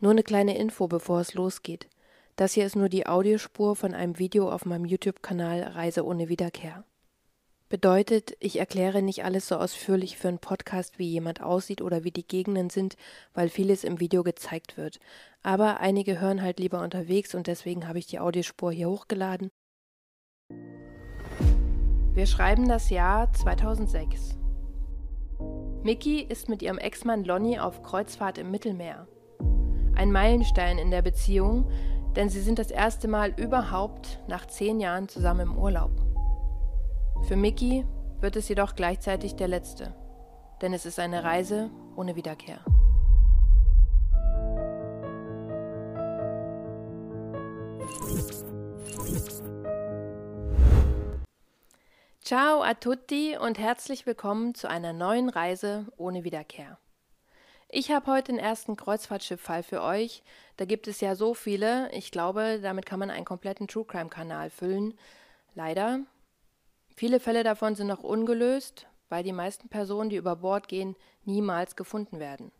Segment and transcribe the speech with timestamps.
[0.00, 1.88] nur eine kleine Info, bevor es losgeht.
[2.36, 6.84] Das hier ist nur die Audiospur von einem Video auf meinem YouTube-Kanal Reise ohne Wiederkehr.
[7.68, 12.10] Bedeutet, ich erkläre nicht alles so ausführlich für einen Podcast, wie jemand aussieht oder wie
[12.10, 12.96] die Gegenden sind,
[13.34, 15.00] weil vieles im Video gezeigt wird.
[15.42, 19.50] Aber einige hören halt lieber unterwegs und deswegen habe ich die Audiospur hier hochgeladen.
[22.14, 24.38] Wir schreiben das Jahr 2006.
[25.82, 29.06] Mickey ist mit ihrem Ex-Mann Lonnie auf Kreuzfahrt im Mittelmeer.
[29.98, 31.68] Ein Meilenstein in der Beziehung,
[32.14, 35.90] denn sie sind das erste Mal überhaupt nach zehn Jahren zusammen im Urlaub.
[37.26, 37.84] Für Mickey
[38.20, 39.92] wird es jedoch gleichzeitig der letzte,
[40.62, 42.60] denn es ist eine Reise ohne Wiederkehr.
[52.20, 56.78] Ciao a tutti und herzlich willkommen zu einer neuen Reise ohne Wiederkehr.
[57.68, 60.22] Ich habe heute den ersten Kreuzfahrtschiff-Fall für euch.
[60.56, 61.92] Da gibt es ja so viele.
[61.92, 64.94] Ich glaube, damit kann man einen kompletten True Crime-Kanal füllen.
[65.54, 66.00] Leider
[66.98, 71.76] Viele Fälle davon sind noch ungelöst, weil die meisten Personen, die über Bord gehen, niemals
[71.76, 72.50] gefunden werden.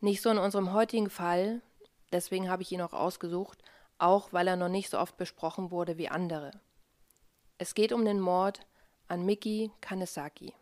[0.00, 1.60] Nicht so in unserem heutigen Fall,
[2.10, 3.62] deswegen habe ich ihn auch ausgesucht,
[3.98, 6.52] auch weil er noch nicht so oft besprochen wurde wie andere.
[7.58, 8.60] Es geht um den Mord
[9.08, 10.54] an Miki Kanesaki.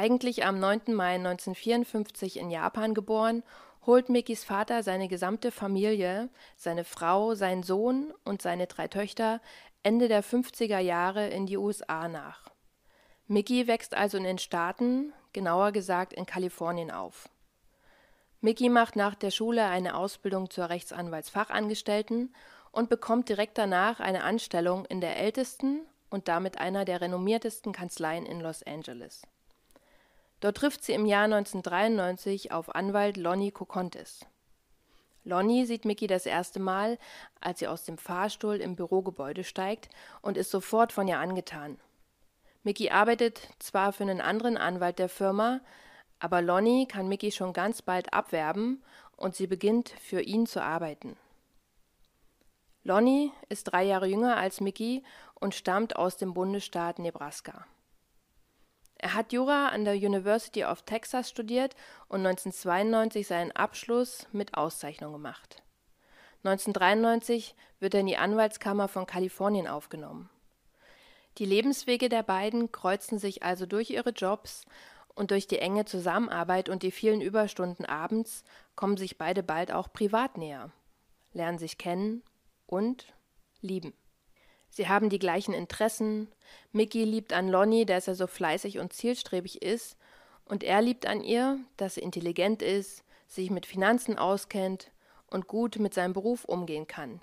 [0.00, 0.94] Eigentlich am 9.
[0.94, 3.42] Mai 1954 in Japan geboren,
[3.84, 9.42] holt Mikis Vater seine gesamte Familie, seine Frau, seinen Sohn und seine drei Töchter
[9.82, 12.48] Ende der 50er Jahre in die USA nach.
[13.26, 17.28] Mickey wächst also in den Staaten, genauer gesagt in Kalifornien auf.
[18.40, 22.34] Mickey macht nach der Schule eine Ausbildung zur Rechtsanwaltsfachangestellten
[22.72, 28.24] und bekommt direkt danach eine Anstellung in der ältesten und damit einer der renommiertesten Kanzleien
[28.24, 29.26] in Los Angeles.
[30.40, 34.26] Dort trifft sie im Jahr 1993 auf Anwalt Lonnie Kokontes.
[35.24, 36.98] Lonnie sieht Mickey das erste Mal,
[37.40, 39.90] als sie aus dem Fahrstuhl im Bürogebäude steigt
[40.22, 41.78] und ist sofort von ihr angetan.
[42.62, 45.60] Mickey arbeitet zwar für einen anderen Anwalt der Firma,
[46.18, 48.82] aber Lonnie kann Mickey schon ganz bald abwerben
[49.16, 51.16] und sie beginnt für ihn zu arbeiten.
[52.82, 57.66] Lonnie ist drei Jahre jünger als Mickey und stammt aus dem Bundesstaat Nebraska.
[59.02, 61.74] Er hat Jura an der University of Texas studiert
[62.08, 65.62] und 1992 seinen Abschluss mit Auszeichnung gemacht.
[66.44, 70.28] 1993 wird er in die Anwaltskammer von Kalifornien aufgenommen.
[71.38, 74.66] Die Lebenswege der beiden kreuzen sich also durch ihre Jobs
[75.14, 78.44] und durch die enge Zusammenarbeit und die vielen Überstunden abends
[78.76, 80.72] kommen sich beide bald auch privat näher,
[81.32, 82.22] lernen sich kennen
[82.66, 83.14] und
[83.62, 83.94] lieben.
[84.70, 86.28] Sie haben die gleichen Interessen.
[86.72, 89.96] Mickey liebt an Lonnie, dass er so fleißig und zielstrebig ist,
[90.44, 94.90] und er liebt an ihr, dass sie intelligent ist, sich mit Finanzen auskennt
[95.28, 97.22] und gut mit seinem Beruf umgehen kann,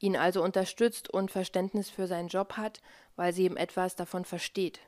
[0.00, 2.80] ihn also unterstützt und Verständnis für seinen Job hat,
[3.14, 4.80] weil sie ihm etwas davon versteht.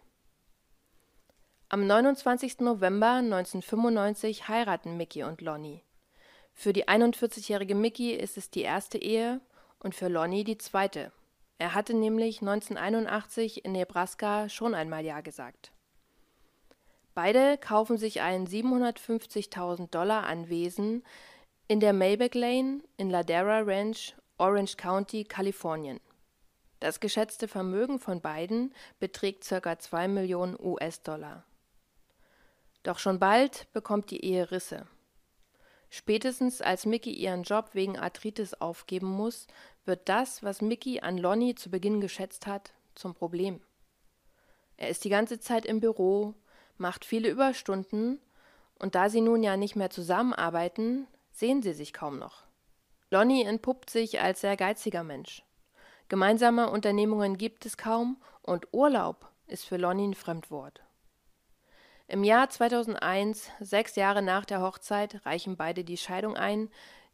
[1.69, 2.61] Am 29.
[2.61, 5.83] November 1995 heiraten Mickey und Lonnie.
[6.53, 9.41] Für die 41-jährige Mickey ist es die erste Ehe
[9.79, 11.13] und für Lonnie die zweite.
[11.59, 15.73] Er hatte nämlich 1981 in Nebraska schon einmal Ja gesagt.
[17.15, 21.03] Beide kaufen sich ein 750.000 Dollar Anwesen
[21.67, 25.99] in der Maybeck Lane in Ladera Ranch, Orange County, Kalifornien.
[26.79, 29.79] Das geschätzte Vermögen von beiden beträgt ca.
[29.79, 31.45] 2 Millionen US-Dollar.
[32.83, 34.87] Doch schon bald bekommt die Ehe Risse.
[35.89, 39.47] Spätestens als Mickey ihren Job wegen Arthritis aufgeben muss,
[39.87, 43.61] wird das, was Mickey an Lonnie zu Beginn geschätzt hat, zum Problem.
[44.77, 46.35] Er ist die ganze Zeit im Büro,
[46.77, 48.21] macht viele Überstunden,
[48.79, 52.45] und da sie nun ja nicht mehr zusammenarbeiten, sehen sie sich kaum noch.
[53.11, 55.43] Lonnie entpuppt sich als sehr geiziger Mensch.
[56.09, 60.83] Gemeinsame Unternehmungen gibt es kaum und Urlaub ist für Lonnie ein Fremdwort.
[62.09, 66.71] Im Jahr 2001, sechs Jahre nach der Hochzeit, reichen beide die Scheidung ein,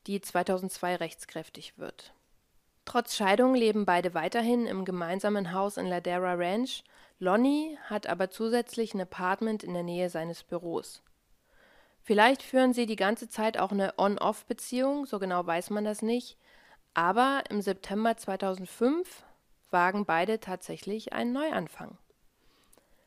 [0.07, 2.13] die 2002 rechtskräftig wird.
[2.85, 6.83] Trotz Scheidung leben beide weiterhin im gemeinsamen Haus in Ladera Ranch.
[7.19, 11.03] Lonnie hat aber zusätzlich ein Apartment in der Nähe seines Büros.
[12.03, 16.37] Vielleicht führen sie die ganze Zeit auch eine On-Off-Beziehung, so genau weiß man das nicht.
[16.95, 19.25] Aber im September 2005
[19.71, 21.97] wagen beide tatsächlich einen Neuanfang.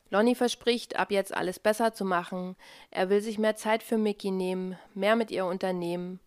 [0.10, 2.56] Lonnie verspricht, ab jetzt alles besser zu machen.
[2.90, 6.20] Er will sich mehr Zeit für Mickey nehmen, mehr mit ihr unternehmen.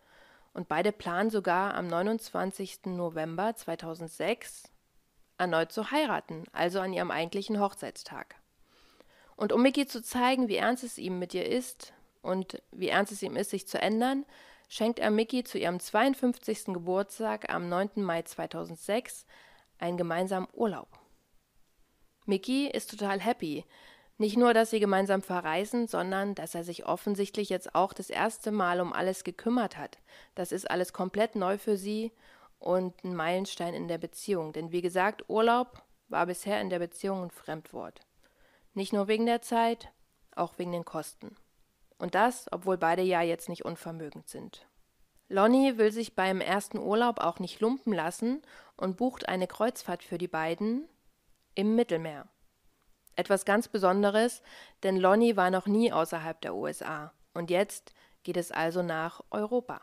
[0.58, 2.86] Und beide planen sogar am 29.
[2.86, 4.64] November 2006
[5.36, 8.34] erneut zu heiraten, also an ihrem eigentlichen Hochzeitstag.
[9.36, 13.12] Und um Mickey zu zeigen, wie ernst es ihm mit ihr ist und wie ernst
[13.12, 14.26] es ihm ist, sich zu ändern,
[14.68, 16.64] schenkt er Mickey zu ihrem 52.
[16.74, 17.90] Geburtstag am 9.
[18.02, 19.26] Mai 2006
[19.78, 20.88] einen gemeinsamen Urlaub.
[22.26, 23.64] Mickey ist total happy.
[24.20, 28.50] Nicht nur, dass sie gemeinsam verreisen, sondern dass er sich offensichtlich jetzt auch das erste
[28.50, 29.98] Mal um alles gekümmert hat.
[30.34, 32.12] Das ist alles komplett neu für sie
[32.58, 34.52] und ein Meilenstein in der Beziehung.
[34.52, 38.00] Denn wie gesagt, Urlaub war bisher in der Beziehung ein Fremdwort.
[38.74, 39.92] Nicht nur wegen der Zeit,
[40.34, 41.36] auch wegen den Kosten.
[41.98, 44.66] Und das, obwohl beide ja jetzt nicht unvermögend sind.
[45.28, 48.42] Lonnie will sich beim ersten Urlaub auch nicht lumpen lassen
[48.76, 50.88] und bucht eine Kreuzfahrt für die beiden
[51.54, 52.26] im Mittelmeer.
[53.18, 54.42] Etwas ganz Besonderes,
[54.84, 57.92] denn Lonnie war noch nie außerhalb der USA und jetzt
[58.22, 59.80] geht es also nach Europa.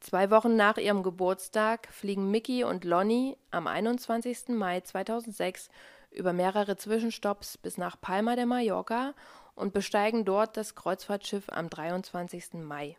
[0.00, 4.48] Zwei Wochen nach ihrem Geburtstag fliegen Mickey und Lonnie am 21.
[4.48, 5.70] Mai 2006
[6.10, 9.14] über mehrere Zwischenstopps bis nach Palma de Mallorca
[9.54, 12.56] und besteigen dort das Kreuzfahrtschiff am 23.
[12.56, 12.98] Mai.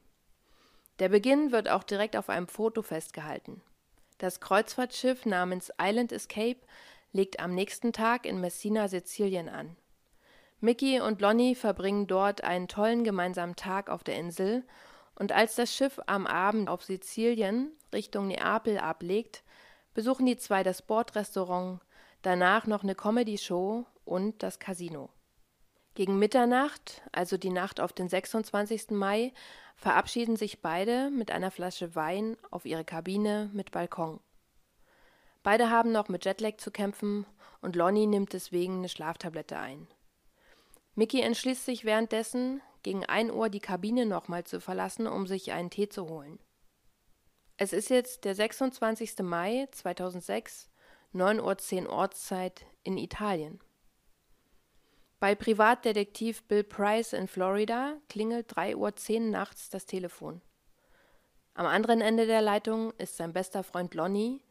[0.98, 3.62] Der Beginn wird auch direkt auf einem Foto festgehalten.
[4.18, 6.58] Das Kreuzfahrtschiff namens Island Escape
[7.12, 9.76] legt am nächsten Tag in Messina, Sizilien an.
[10.60, 14.64] Mickey und Lonnie verbringen dort einen tollen gemeinsamen Tag auf der Insel
[15.16, 19.44] und als das Schiff am Abend auf Sizilien Richtung Neapel ablegt,
[19.94, 21.80] besuchen die zwei das Bordrestaurant,
[22.22, 25.10] danach noch eine Comedy-Show und das Casino.
[25.96, 28.92] Gegen Mitternacht, also die Nacht auf den 26.
[28.92, 29.34] Mai,
[29.76, 34.20] verabschieden sich beide mit einer Flasche Wein auf ihre Kabine mit Balkon.
[35.48, 37.26] Beide haben noch mit Jetlag zu kämpfen
[37.62, 39.88] und Lonnie nimmt deswegen eine Schlaftablette ein.
[40.96, 45.70] Mickey entschließt sich währenddessen, gegen 1 Uhr die Kabine nochmal zu verlassen, um sich einen
[45.70, 46.38] Tee zu holen.
[47.56, 49.20] Es ist jetzt der 26.
[49.20, 50.70] Mai 2006,
[51.14, 53.62] 9.10 Uhr Ortszeit in Italien.
[55.22, 58.76] Bei Privatdetektiv Bill Price in Florida klingelt 3.10
[59.14, 60.42] Uhr nachts das Telefon.
[61.54, 64.42] Am anderen Ende der Leitung ist sein bester Freund Lonnie,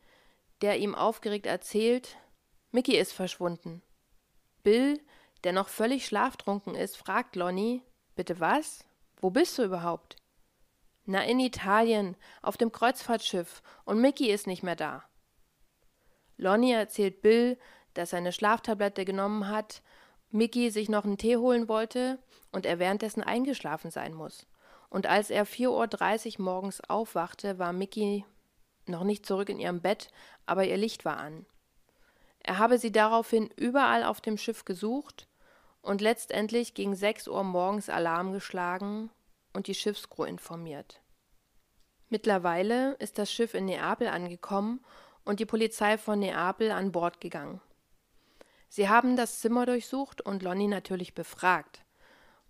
[0.63, 2.17] der ihm aufgeregt erzählt,
[2.71, 3.83] Mickey ist verschwunden.
[4.63, 5.01] Bill,
[5.45, 7.83] der noch völlig schlaftrunken ist, fragt Lonnie,
[8.17, 8.85] Bitte was?
[9.21, 10.17] Wo bist du überhaupt?
[11.05, 15.05] Na, in Italien, auf dem Kreuzfahrtschiff, und Mickey ist nicht mehr da.
[16.37, 17.59] Lonnie erzählt Bill,
[17.95, 19.83] dass er eine Schlaftablette genommen hat,
[20.31, 22.19] Mickey sich noch einen Tee holen wollte
[22.51, 24.47] und er währenddessen eingeschlafen sein muss.
[24.89, 28.25] Und als er 4.30 Uhr morgens aufwachte, war Mickey
[28.89, 30.11] noch nicht zurück in ihrem Bett,
[30.47, 31.47] aber ihr Licht war an.
[32.41, 35.29] Er habe sie daraufhin überall auf dem Schiff gesucht
[35.83, 39.11] und letztendlich gegen 6 Uhr morgens Alarm geschlagen
[39.53, 41.01] und die Schiffscrew informiert.
[42.09, 44.85] Mittlerweile ist das Schiff in Neapel angekommen
[45.25, 47.61] und die Polizei von Neapel an Bord gegangen.
[48.69, 51.85] Sie haben das Zimmer durchsucht und Lonnie natürlich befragt.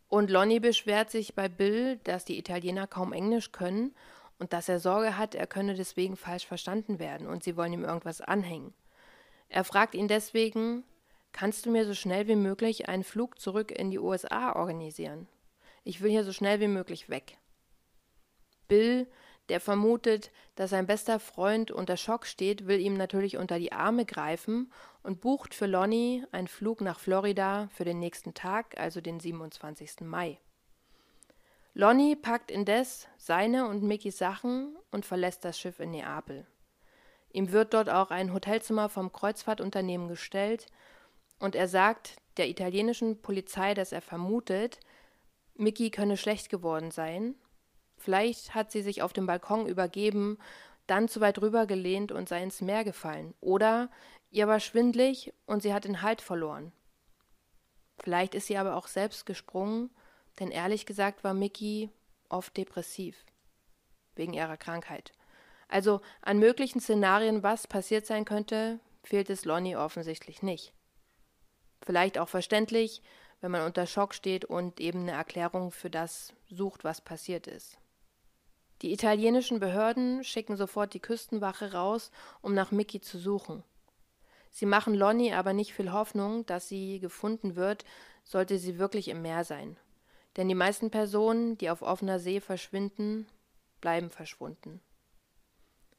[0.08, 3.94] Und Lonnie beschwert sich bei Bill, dass die Italiener kaum Englisch können
[4.38, 7.84] und dass er Sorge hat, er könne deswegen falsch verstanden werden und sie wollen ihm
[7.84, 8.74] irgendwas anhängen.
[9.48, 10.84] Er fragt ihn deswegen,
[11.36, 15.28] Kannst du mir so schnell wie möglich einen Flug zurück in die USA organisieren?
[15.84, 17.36] Ich will hier so schnell wie möglich weg.
[18.68, 19.06] Bill,
[19.50, 24.06] der vermutet, dass sein bester Freund unter Schock steht, will ihm natürlich unter die Arme
[24.06, 24.72] greifen
[25.02, 30.00] und bucht für Lonnie einen Flug nach Florida für den nächsten Tag, also den 27.
[30.00, 30.40] Mai.
[31.78, 36.46] Lonnie packt indes seine und Mickys Sachen und verlässt das Schiff in Neapel.
[37.34, 40.68] Ihm wird dort auch ein Hotelzimmer vom Kreuzfahrtunternehmen gestellt
[41.38, 44.80] und er sagt der italienischen Polizei, dass er vermutet,
[45.54, 47.34] Mickey könne schlecht geworden sein.
[47.98, 50.38] Vielleicht hat sie sich auf dem Balkon übergeben,
[50.86, 53.34] dann zu weit rübergelehnt und sei ins Meer gefallen.
[53.42, 53.90] Oder
[54.30, 56.72] ihr war schwindlig und sie hat den Halt verloren.
[57.98, 59.90] Vielleicht ist sie aber auch selbst gesprungen,
[60.38, 61.90] denn ehrlich gesagt war Mickey
[62.28, 63.24] oft depressiv.
[64.14, 65.12] Wegen ihrer Krankheit.
[65.68, 70.72] Also an möglichen Szenarien, was passiert sein könnte, fehlt es Lonnie offensichtlich nicht.
[71.82, 73.02] Vielleicht auch verständlich,
[73.40, 77.78] wenn man unter Schock steht und eben eine Erklärung für das sucht, was passiert ist.
[78.82, 82.10] Die italienischen Behörden schicken sofort die Küstenwache raus,
[82.42, 83.62] um nach Mickey zu suchen.
[84.50, 87.84] Sie machen Lonnie aber nicht viel Hoffnung, dass sie gefunden wird,
[88.24, 89.76] sollte sie wirklich im Meer sein.
[90.36, 93.26] Denn die meisten Personen, die auf offener See verschwinden,
[93.80, 94.80] bleiben verschwunden.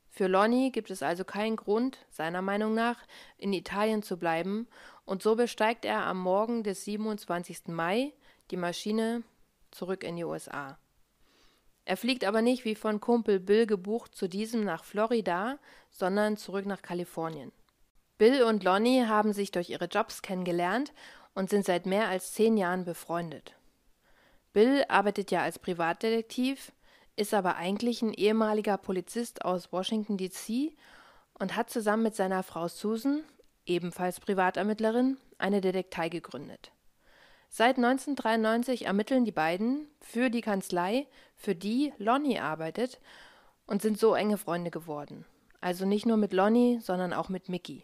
[0.09, 2.97] Für Lonnie gibt es also keinen Grund, seiner Meinung nach,
[3.37, 4.67] in Italien zu bleiben,
[5.05, 7.67] und so besteigt er am Morgen des 27.
[7.67, 8.13] Mai
[8.49, 9.23] die Maschine
[9.71, 10.77] zurück in die USA.
[11.85, 15.59] Er fliegt aber nicht wie von Kumpel Bill gebucht zu diesem nach Florida,
[15.91, 17.51] sondern zurück nach Kalifornien.
[18.17, 20.93] Bill und Lonnie haben sich durch ihre Jobs kennengelernt
[21.35, 23.56] und sind seit mehr als zehn Jahren befreundet.
[24.57, 26.71] Bill arbeitet ja als Privatdetektiv,
[27.15, 30.75] ist aber eigentlich ein ehemaliger Polizist aus Washington, D.C.
[31.37, 33.21] und hat zusammen mit seiner Frau Susan,
[33.67, 36.71] ebenfalls Privatermittlerin, eine Detektei gegründet.
[37.49, 42.99] Seit 1993 ermitteln die beiden für die Kanzlei, für die Lonnie arbeitet,
[43.67, 45.25] und sind so enge Freunde geworden.
[45.61, 47.83] Also nicht nur mit Lonnie, sondern auch mit Mickey.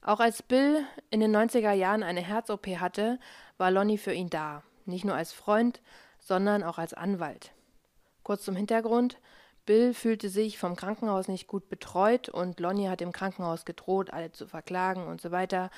[0.00, 3.20] Auch als Bill in den 90er Jahren eine Herz-OP hatte,
[3.58, 4.62] war Lonnie für ihn da.
[4.84, 5.80] Nicht nur als Freund,
[6.18, 7.52] sondern auch als Anwalt.
[8.22, 9.18] Kurz zum Hintergrund.
[9.66, 14.30] Bill fühlte sich vom Krankenhaus nicht gut betreut und Lonnie hat im Krankenhaus gedroht, alle
[14.30, 15.70] zu verklagen und so weiter.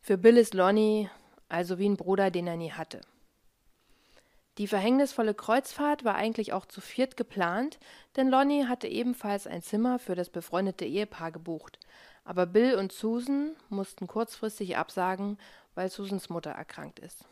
[0.00, 1.10] Für Bill ist Lonnie
[1.48, 3.00] also wie ein Bruder, den er nie hatte.
[4.58, 7.78] Die verhängnisvolle Kreuzfahrt war eigentlich auch zu viert geplant,
[8.16, 11.78] denn Lonnie hatte ebenfalls ein Zimmer für das befreundete Ehepaar gebucht.
[12.24, 15.38] Aber Bill und Susan mussten kurzfristig absagen,
[15.74, 17.24] weil Susans Mutter erkrankt ist.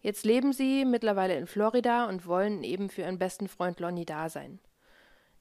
[0.00, 4.28] Jetzt leben sie mittlerweile in Florida und wollen eben für ihren besten Freund Lonnie da
[4.28, 4.58] sein.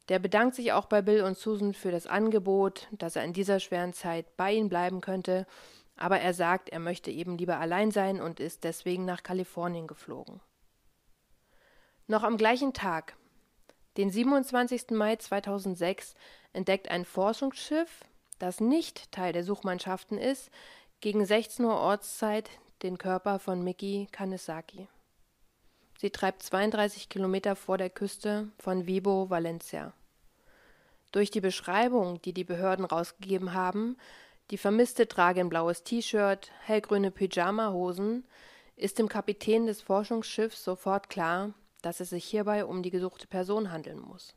[0.09, 3.59] Der bedankt sich auch bei Bill und Susan für das Angebot, dass er in dieser
[3.59, 5.45] schweren Zeit bei ihnen bleiben könnte
[5.99, 10.39] aber er sagt, er möchte eben lieber allein sein und ist deswegen nach Kalifornien geflogen.
[12.07, 13.17] Noch am gleichen Tag,
[13.97, 14.91] den 27.
[14.91, 16.15] Mai 2006,
[16.53, 18.05] entdeckt ein Forschungsschiff,
[18.39, 20.49] das nicht Teil der Suchmannschaften ist,
[21.01, 22.49] gegen 16 Uhr Ortszeit
[22.83, 24.87] den Körper von Miki Kanesaki.
[25.97, 29.93] Sie treibt 32 Kilometer vor der Küste von Vibo, Valencia.
[31.11, 33.97] Durch die Beschreibung, die die Behörden rausgegeben haben,
[34.51, 38.25] die Vermisste trage ein blaues T-Shirt, hellgrüne Pyjamahosen,
[38.75, 43.71] ist dem Kapitän des Forschungsschiffs sofort klar, dass es sich hierbei um die gesuchte Person
[43.71, 44.35] handeln muss.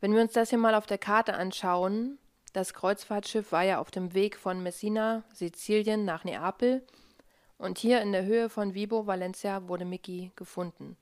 [0.00, 2.18] Wenn wir uns das hier mal auf der Karte anschauen,
[2.54, 6.86] das Kreuzfahrtschiff war ja auf dem Weg von Messina, Sizilien nach Neapel
[7.58, 10.96] und hier in der Höhe von Vibo, Valencia, wurde Mickey gefunden.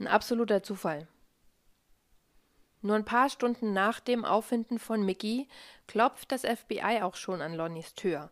[0.00, 1.06] Ein absoluter Zufall.
[2.80, 5.48] Nur ein paar Stunden nach dem Auffinden von Mickey
[5.86, 8.30] klopft das FBI auch schon an Lonnies Tür.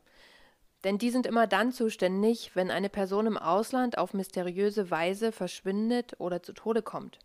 [0.83, 6.14] Denn die sind immer dann zuständig, wenn eine Person im Ausland auf mysteriöse Weise verschwindet
[6.19, 7.21] oder zu Tode kommt.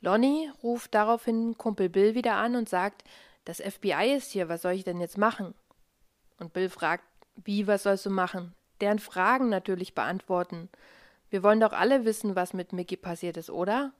[0.00, 3.04] Lonnie ruft daraufhin Kumpel Bill wieder an und sagt,
[3.44, 5.54] das FBI ist hier, was soll ich denn jetzt machen?
[6.38, 7.04] Und Bill fragt,
[7.36, 8.54] wie, was sollst du machen?
[8.80, 10.68] Deren Fragen natürlich beantworten.
[11.30, 13.92] Wir wollen doch alle wissen, was mit Mickey passiert ist, oder?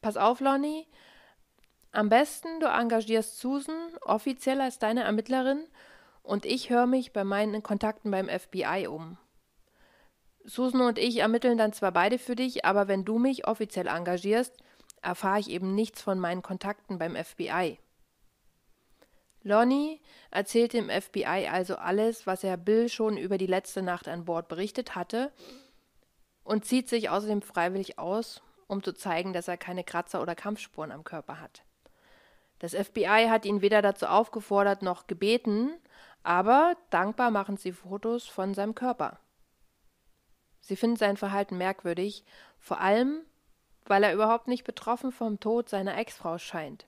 [0.00, 0.86] Pass auf, Lonnie.
[1.92, 5.64] Am besten, du engagierst Susan offiziell als deine Ermittlerin
[6.22, 9.16] und ich höre mich bei meinen Kontakten beim FBI um.
[10.44, 14.56] Susan und ich ermitteln dann zwar beide für dich, aber wenn du mich offiziell engagierst,
[15.02, 17.78] erfahre ich eben nichts von meinen Kontakten beim FBI.
[19.44, 24.24] Lonnie erzählt dem FBI also alles, was er Bill schon über die letzte Nacht an
[24.24, 25.30] Bord berichtet hatte
[26.42, 30.90] und zieht sich außerdem freiwillig aus, um zu zeigen, dass er keine Kratzer oder Kampfspuren
[30.90, 31.62] am Körper hat.
[32.58, 35.72] Das FBI hat ihn weder dazu aufgefordert noch gebeten,
[36.22, 39.18] aber dankbar machen sie Fotos von seinem Körper.
[40.60, 42.24] Sie finden sein Verhalten merkwürdig,
[42.58, 43.20] vor allem,
[43.84, 46.86] weil er überhaupt nicht betroffen vom Tod seiner Ex-Frau scheint,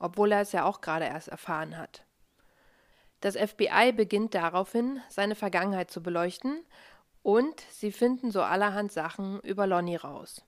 [0.00, 2.04] obwohl er es ja auch gerade erst erfahren hat.
[3.20, 6.64] Das FBI beginnt daraufhin, seine Vergangenheit zu beleuchten,
[7.22, 10.42] und sie finden so allerhand Sachen über Lonnie raus.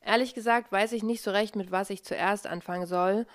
[0.00, 3.26] Ehrlich gesagt weiß ich nicht so recht, mit was ich zuerst anfangen soll.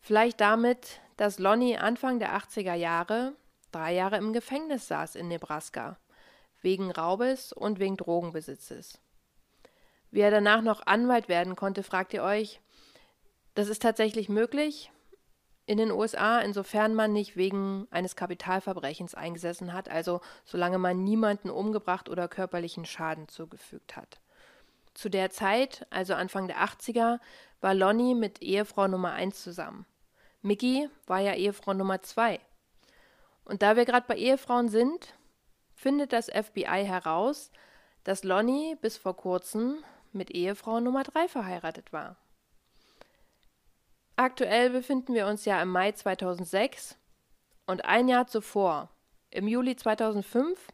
[0.00, 3.34] Vielleicht damit, dass Lonnie Anfang der 80er Jahre
[3.72, 5.98] drei Jahre im Gefängnis saß in Nebraska,
[6.60, 9.00] wegen Raubes und wegen Drogenbesitzes.
[10.10, 12.60] Wie er danach noch Anwalt werden konnte, fragt ihr euch.
[13.54, 14.90] Das ist tatsächlich möglich
[15.66, 21.48] in den USA, insofern man nicht wegen eines Kapitalverbrechens eingesessen hat, also solange man niemanden
[21.48, 24.20] umgebracht oder körperlichen Schaden zugefügt hat.
[24.94, 27.20] Zu der Zeit, also Anfang der 80er,
[27.60, 29.86] war Lonnie mit Ehefrau Nummer 1 zusammen.
[30.42, 32.40] Mickey war ja Ehefrau Nummer 2.
[33.44, 35.14] Und da wir gerade bei Ehefrauen sind,
[35.74, 37.52] findet das FBI heraus,
[38.04, 42.16] dass Lonnie bis vor kurzem mit Ehefrau Nummer 3 verheiratet war.
[44.20, 46.98] Aktuell befinden wir uns ja im Mai 2006
[47.64, 48.90] und ein Jahr zuvor,
[49.30, 50.68] im Juli 2005,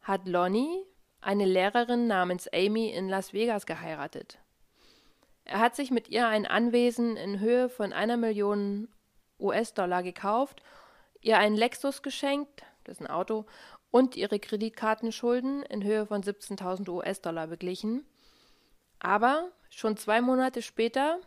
[0.00, 0.86] hat Lonnie
[1.20, 4.38] eine Lehrerin namens Amy in Las Vegas geheiratet.
[5.44, 8.88] Er hat sich mit ihr ein Anwesen in Höhe von einer Million
[9.38, 10.62] US-Dollar gekauft,
[11.20, 13.44] ihr einen Lexus geschenkt, das ist ein Auto,
[13.90, 18.06] und ihre Kreditkartenschulden in Höhe von 17.000 US-Dollar beglichen.
[18.98, 21.20] Aber schon zwei Monate später,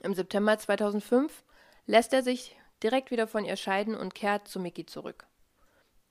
[0.00, 1.44] im September 2005,
[1.86, 5.26] lässt er sich direkt wieder von ihr scheiden und kehrt zu Mickey zurück.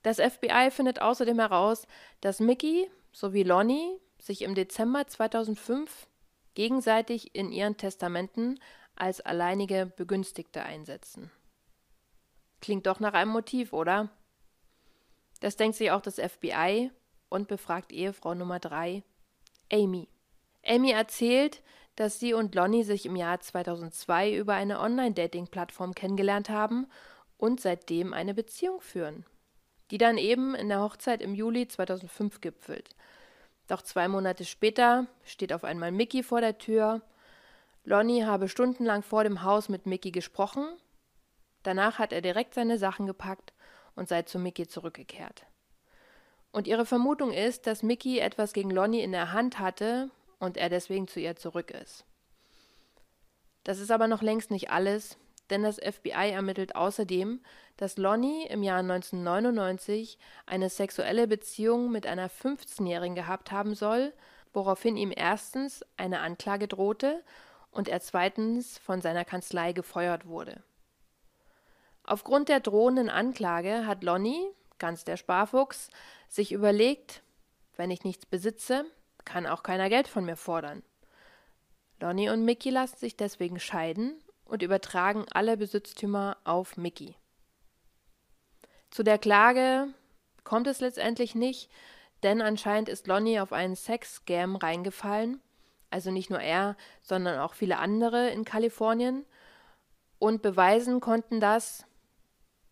[0.04, 1.88] Das FBI findet außerdem heraus,
[2.22, 6.08] dass Mickey sowie Lonnie sich im Dezember 2005
[6.54, 8.60] gegenseitig in ihren Testamenten
[8.96, 11.32] als alleinige Begünstigte einsetzen.
[12.62, 14.10] Klingt doch nach einem Motiv, oder?
[15.40, 16.92] Das denkt sich auch das FBI
[17.30, 19.04] und befragt Ehefrau Nummer 3,
[19.72, 20.10] Amy.
[20.66, 21.62] Amy erzählt,
[22.00, 26.88] dass sie und Lonnie sich im Jahr 2002 über eine Online-Dating-Plattform kennengelernt haben
[27.36, 29.26] und seitdem eine Beziehung führen,
[29.92, 32.96] die dann eben in der Hochzeit im Juli 2005 gipfelt.
[33.68, 37.02] Doch zwei Monate später steht auf einmal Mickey vor der Tür.
[37.84, 40.70] Lonnie habe stundenlang vor dem Haus mit Mickey gesprochen.
[41.64, 43.52] Danach hat er direkt seine Sachen gepackt
[43.98, 45.46] und sei zu Mickey zurückgekehrt.
[46.54, 50.70] Und ihre Vermutung ist, dass Mickey etwas gegen Lonnie in der Hand hatte und er
[50.70, 52.06] deswegen zu ihr zurück ist.
[53.64, 55.18] Das ist aber noch längst nicht alles,
[55.50, 57.42] denn das FBI ermittelt außerdem,
[57.78, 64.14] dass Lonnie im Jahr 1999 eine sexuelle Beziehung mit einer 15-Jährigen gehabt haben soll,
[64.54, 67.24] woraufhin ihm erstens eine Anklage drohte
[67.72, 70.64] und er zweitens von seiner Kanzlei gefeuert wurde.
[72.04, 75.90] Aufgrund der drohenden Anklage hat Lonnie, ganz der Sparfuchs,
[76.28, 77.22] sich überlegt,
[77.76, 78.86] wenn ich nichts besitze,
[79.30, 80.82] kann auch keiner Geld von mir fordern.
[82.00, 87.16] Lonnie und Mickey lassen sich deswegen scheiden und übertragen alle Besitztümer auf Mickey.
[88.90, 89.90] Zu der Klage
[90.44, 91.70] kommt es letztendlich nicht,
[92.24, 95.40] denn anscheinend ist Lonnie auf einen Sex-Scam reingefallen,
[95.92, 99.26] also nicht nur er, sondern auch viele andere in Kalifornien,
[100.18, 101.86] und beweisen konnten das,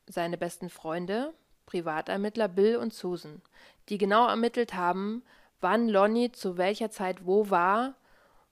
[0.08, 1.36] seine besten Freunde,
[1.67, 3.43] Privatermittler Bill und Susan,
[3.89, 5.24] die genau ermittelt haben,
[5.62, 7.96] wann Lonnie zu welcher Zeit wo war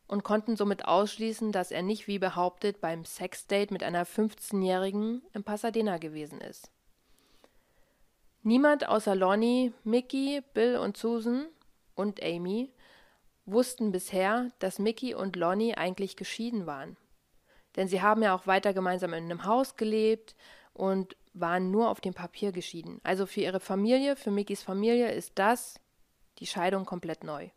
[0.08, 5.44] und konnten somit ausschließen, dass er nicht wie behauptet beim Sexdate mit einer 15-Jährigen in
[5.44, 6.70] Pasadena gewesen ist.
[8.44, 11.48] Niemand außer Lonnie, Mickey, Bill und Susan
[11.96, 12.72] und Amy
[13.46, 16.98] wussten bisher, dass Mickey und Lonnie eigentlich geschieden waren.
[17.76, 20.36] Denn sie haben ja auch weiter gemeinsam in einem Haus gelebt
[20.74, 23.02] und waren nur auf dem Papier geschieden.
[23.04, 25.80] Also für ihre Familie, für Mickys Familie ist das
[26.39, 27.50] die Scheidung komplett neu.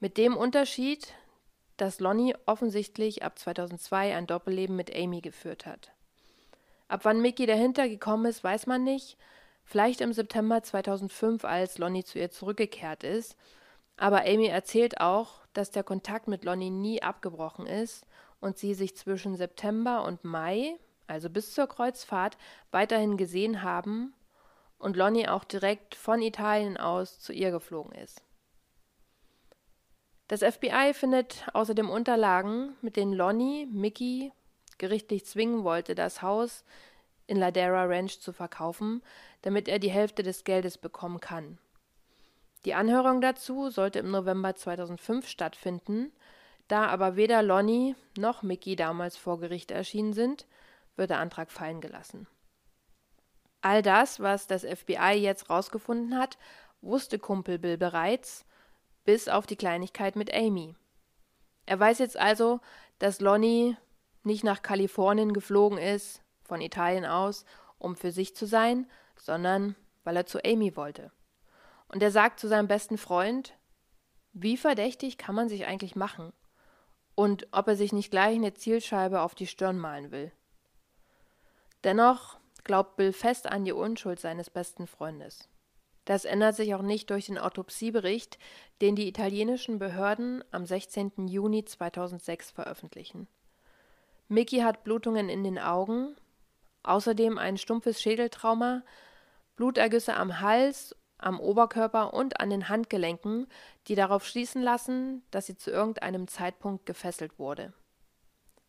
[0.00, 1.14] Mit dem Unterschied,
[1.76, 5.92] dass Lonnie offensichtlich ab 2002 ein Doppelleben mit Amy geführt hat.
[6.88, 9.16] Ab wann Mickey dahinter gekommen ist, weiß man nicht.
[9.64, 13.36] Vielleicht im September 2005, als Lonnie zu ihr zurückgekehrt ist.
[13.96, 18.06] Aber Amy erzählt auch, dass der Kontakt mit Lonnie nie abgebrochen ist
[18.40, 20.78] und sie sich zwischen September und Mai
[21.12, 22.36] also bis zur Kreuzfahrt,
[22.70, 24.14] weiterhin gesehen haben
[24.82, 28.20] und Lonnie auch direkt von Italien aus zu ihr geflogen ist.
[30.26, 34.32] Das FBI findet außerdem Unterlagen, mit denen Lonnie Mickey
[34.78, 36.64] gerichtlich zwingen wollte, das Haus
[37.28, 39.02] in Ladera Ranch zu verkaufen,
[39.42, 41.58] damit er die Hälfte des Geldes bekommen kann.
[42.64, 46.12] Die Anhörung dazu sollte im November 2005 stattfinden,
[46.66, 50.46] da aber weder Lonnie noch Mickey damals vor Gericht erschienen sind,
[50.96, 52.26] wird der Antrag fallen gelassen.
[53.62, 56.36] All das, was das FBI jetzt rausgefunden hat,
[56.80, 58.44] wusste Kumpel Bill bereits,
[59.04, 60.74] bis auf die Kleinigkeit mit Amy.
[61.64, 62.60] Er weiß jetzt also,
[62.98, 63.76] dass Lonnie
[64.24, 67.44] nicht nach Kalifornien geflogen ist, von Italien aus,
[67.78, 71.12] um für sich zu sein, sondern weil er zu Amy wollte.
[71.88, 73.54] Und er sagt zu seinem besten Freund,
[74.32, 76.32] wie verdächtig kann man sich eigentlich machen?
[77.14, 80.32] Und ob er sich nicht gleich eine Zielscheibe auf die Stirn malen will.
[81.84, 85.48] Dennoch glaubt Bill fest an die Unschuld seines besten Freundes.
[86.04, 88.38] Das ändert sich auch nicht durch den Autopsiebericht,
[88.80, 91.28] den die italienischen Behörden am 16.
[91.28, 93.28] Juni 2006 veröffentlichen.
[94.28, 96.16] Mickey hat Blutungen in den Augen,
[96.82, 98.82] außerdem ein stumpfes Schädeltrauma,
[99.56, 103.46] Blutergüsse am Hals, am Oberkörper und an den Handgelenken,
[103.86, 107.72] die darauf schließen lassen, dass sie zu irgendeinem Zeitpunkt gefesselt wurde.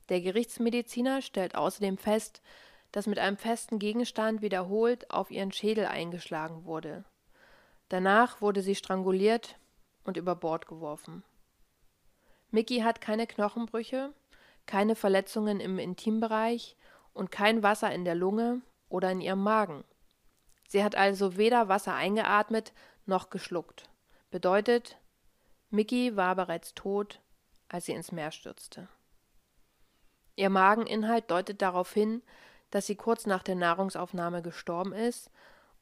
[0.10, 2.42] Der Gerichtsmediziner stellt außerdem fest,
[2.94, 7.04] das mit einem festen Gegenstand wiederholt auf ihren Schädel eingeschlagen wurde.
[7.90, 9.58] Danach wurde sie stranguliert
[10.06, 11.24] und über Bord geworfen.
[12.52, 14.14] Mickey hat keine Knochenbrüche,
[14.68, 16.78] keine Verletzungen im Intimbereich
[17.14, 19.84] und kein Wasser in der Lunge oder in ihrem Magen.
[20.68, 22.74] Sie hat also weder Wasser eingeatmet
[23.08, 23.90] noch geschluckt.
[24.30, 24.98] Bedeutet,
[25.72, 27.20] Mickey war bereits tot,
[27.70, 28.88] als sie ins Meer stürzte.
[30.36, 32.22] Ihr Mageninhalt deutet darauf hin,
[32.74, 35.30] dass sie kurz nach der Nahrungsaufnahme gestorben ist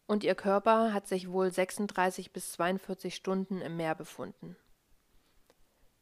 [0.08, 4.58] und ihr Körper hat sich wohl 36 bis 42 Stunden im Meer befunden.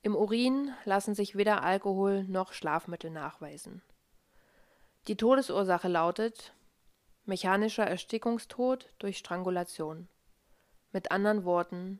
[0.02, 3.84] Im Urin lassen sich weder Alkohol noch Schlafmittel nachweisen.
[5.08, 6.56] Die Todesursache lautet
[7.24, 10.08] mechanischer Erstickungstod durch Strangulation.
[10.92, 12.00] Mit anderen Worten,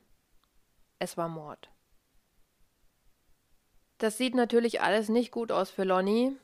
[0.98, 1.70] es war Mord.
[3.98, 6.36] Das sieht natürlich alles nicht gut aus für Lonnie,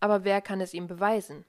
[0.00, 1.44] aber wer kann es ihm beweisen?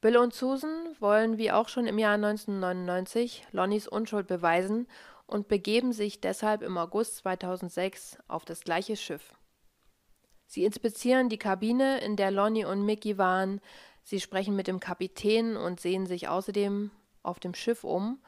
[0.00, 4.86] Bill und Susan wollen wie auch schon im Jahr 1999 Lonnies Unschuld beweisen
[5.26, 9.34] und begeben sich deshalb im August 2006 auf das gleiche Schiff.
[10.46, 13.60] Sie inspizieren die Kabine, in der Lonnie und Mickey waren,
[14.04, 16.90] sie sprechen mit dem Kapitän und sehen sich außerdem
[17.22, 18.22] auf dem Schiff um,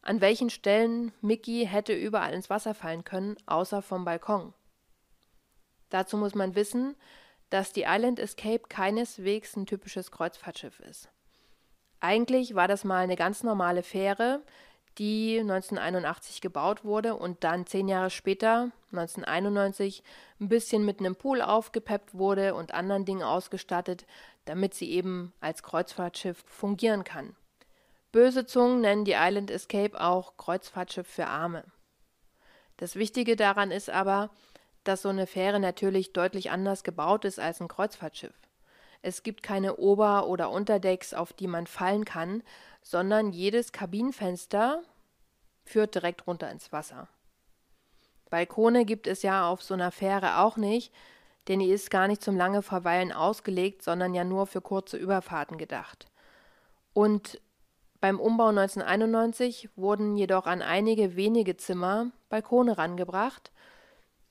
[0.00, 4.54] an welchen Stellen Mickey hätte überall ins Wasser fallen können, außer vom Balkon.
[5.90, 6.96] Dazu muss man wissen,
[7.52, 11.10] dass die Island Escape keineswegs ein typisches Kreuzfahrtschiff ist.
[12.00, 14.42] Eigentlich war das mal eine ganz normale Fähre,
[14.98, 20.02] die 1981 gebaut wurde und dann zehn Jahre später, 1991,
[20.40, 24.06] ein bisschen mit einem Pool aufgepeppt wurde und anderen Dingen ausgestattet,
[24.46, 27.36] damit sie eben als Kreuzfahrtschiff fungieren kann.
[28.12, 31.64] Böse Zungen nennen die Island Escape auch Kreuzfahrtschiff für Arme.
[32.78, 34.30] Das Wichtige daran ist aber,
[34.84, 38.34] dass so eine Fähre natürlich deutlich anders gebaut ist als ein Kreuzfahrtschiff.
[39.02, 42.42] Es gibt keine Ober- oder Unterdecks, auf die man fallen kann,
[42.82, 44.82] sondern jedes Kabinenfenster
[45.64, 47.08] führt direkt runter ins Wasser.
[48.30, 50.92] Balkone gibt es ja auf so einer Fähre auch nicht,
[51.48, 55.58] denn die ist gar nicht zum lange Verweilen ausgelegt, sondern ja nur für kurze Überfahrten
[55.58, 56.06] gedacht.
[56.94, 57.40] Und
[58.00, 63.52] beim Umbau 1991 wurden jedoch an einige wenige Zimmer Balkone rangebracht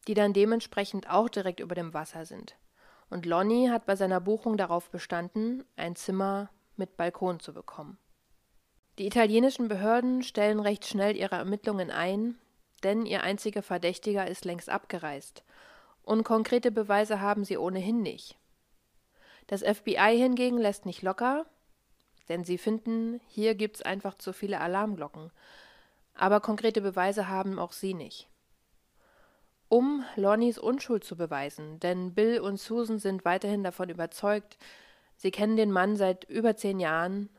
[0.08, 2.56] die dann dementsprechend auch direkt über dem Wasser sind.
[3.10, 7.98] Und Lonnie hat bei seiner Buchung darauf bestanden, ein Zimmer mit Balkon zu bekommen.
[8.98, 12.38] Die italienischen Behörden stellen recht schnell ihre Ermittlungen ein,
[12.84, 15.44] denn ihr einziger Verdächtiger ist längst abgereist.
[16.04, 18.38] Und konkrete Beweise haben sie ohnehin nicht.
[19.48, 21.46] Das FBI hingegen lässt nicht locker,
[22.30, 25.32] denn sie finden, hier gibt's einfach zu viele Alarmglocken.
[26.14, 28.31] Aber konkrete Beweise haben auch sie nicht
[29.72, 34.58] um Lonnies Unschuld zu beweisen, denn Bill und Susan sind weiterhin davon überzeugt,
[35.16, 37.30] sie kennen den Mann seit über zehn Jahren,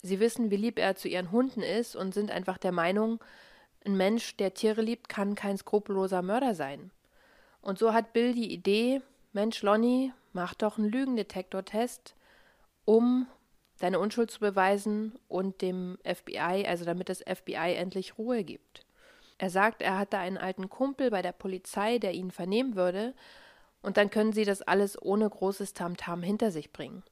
[0.00, 3.18] sie wissen, wie lieb er zu ihren Hunden ist und sind einfach der Meinung,
[3.84, 6.92] ein Mensch, der Tiere liebt, kann kein skrupelloser Mörder sein.
[7.60, 9.00] Und so hat Bill die Idee,
[9.32, 12.14] Mensch, Lonnie, mach doch einen Lügendetektortest,
[12.84, 13.26] um
[13.80, 18.83] deine Unschuld zu beweisen und dem FBI, also damit das FBI endlich Ruhe gibt.
[19.38, 23.14] Er sagt, er hatte einen alten Kumpel bei der Polizei, der ihn vernehmen würde,
[23.82, 27.02] und dann können sie das alles ohne großes Tamtam hinter sich bringen.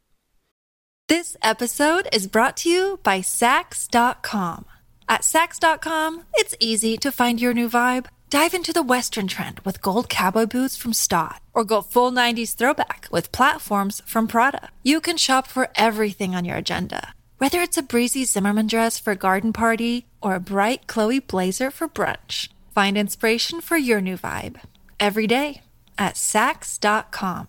[1.08, 4.64] This episode is brought to you by Sax.com.
[5.06, 8.06] At Sax.com, it's easy to find your new vibe.
[8.30, 12.54] Dive into the Western trend with gold cowboy boots from Stott, or go full 90s
[12.54, 14.70] throwback with platforms from Prada.
[14.82, 19.10] You can shop for everything on your agenda Whether it's a breezy Zimmerman dress for
[19.10, 24.16] a garden party or a bright Chloe blazer for brunch, find inspiration for your new
[24.16, 24.60] vibe
[25.00, 25.60] every day
[25.98, 27.48] at Sax.com.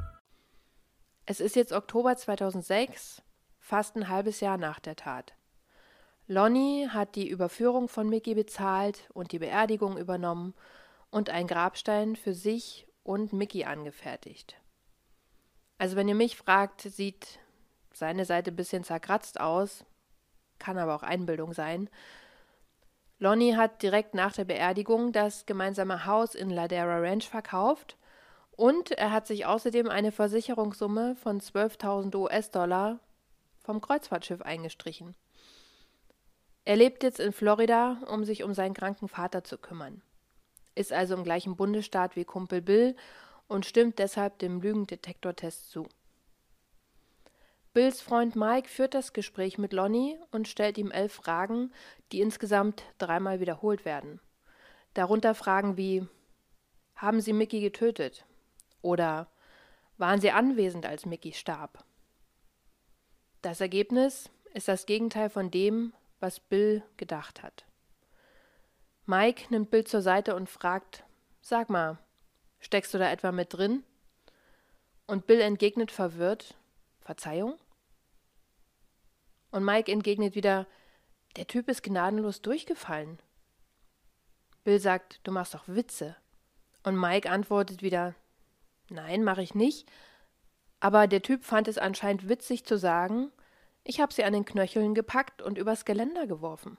[1.31, 3.21] Es ist jetzt Oktober 2006,
[3.57, 5.33] fast ein halbes Jahr nach der Tat.
[6.27, 10.53] Lonnie hat die Überführung von Mickey bezahlt und die Beerdigung übernommen
[11.09, 14.57] und einen Grabstein für sich und Mickey angefertigt.
[15.77, 17.39] Also wenn ihr mich fragt, sieht
[17.93, 19.85] seine Seite ein bisschen zerkratzt aus,
[20.59, 21.89] kann aber auch Einbildung sein.
[23.19, 27.95] Lonnie hat direkt nach der Beerdigung das gemeinsame Haus in Ladera Ranch verkauft
[28.61, 32.99] und er hat sich außerdem eine Versicherungssumme von 12.000 US-Dollar
[33.63, 35.15] vom Kreuzfahrtschiff eingestrichen.
[36.63, 40.03] Er lebt jetzt in Florida, um sich um seinen kranken Vater zu kümmern.
[40.75, 42.95] Ist also im gleichen Bundesstaat wie Kumpel Bill
[43.47, 45.87] und stimmt deshalb dem Lügendetektortest zu.
[47.73, 51.73] Bills Freund Mike führt das Gespräch mit Lonnie und stellt ihm elf Fragen,
[52.11, 54.19] die insgesamt dreimal wiederholt werden.
[54.93, 56.05] Darunter Fragen wie
[56.93, 58.23] Haben Sie Mickey getötet?
[58.81, 59.27] Oder
[60.01, 61.85] Waren Sie anwesend, als Mickey starb?
[63.43, 67.65] Das Ergebnis ist das Gegenteil von dem, was Bill gedacht hat.
[69.05, 71.03] Mike nimmt Bill zur Seite und fragt
[71.39, 71.99] Sag mal,
[72.59, 73.83] steckst du da etwa mit drin?
[75.05, 76.57] Und Bill entgegnet verwirrt
[77.01, 77.59] Verzeihung?
[79.51, 80.65] Und Mike entgegnet wieder,
[81.35, 83.19] der Typ ist gnadenlos durchgefallen.
[84.63, 86.15] Bill sagt, du machst doch Witze.
[86.81, 88.15] Und Mike antwortet wieder,
[88.91, 89.89] nein, mache ich nicht.
[90.79, 93.31] Aber der Typ fand es anscheinend witzig zu sagen,
[93.83, 96.77] ich habe sie an den Knöcheln gepackt und übers Geländer geworfen.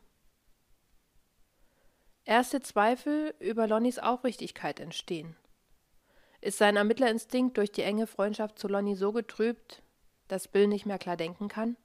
[2.24, 5.36] Erste Zweifel über Lonnys Aufrichtigkeit entstehen.
[6.40, 9.82] Ist sein Ermittlerinstinkt durch die enge Freundschaft zu Lonnie so getrübt,
[10.28, 11.76] dass Bill nicht mehr klar denken kann?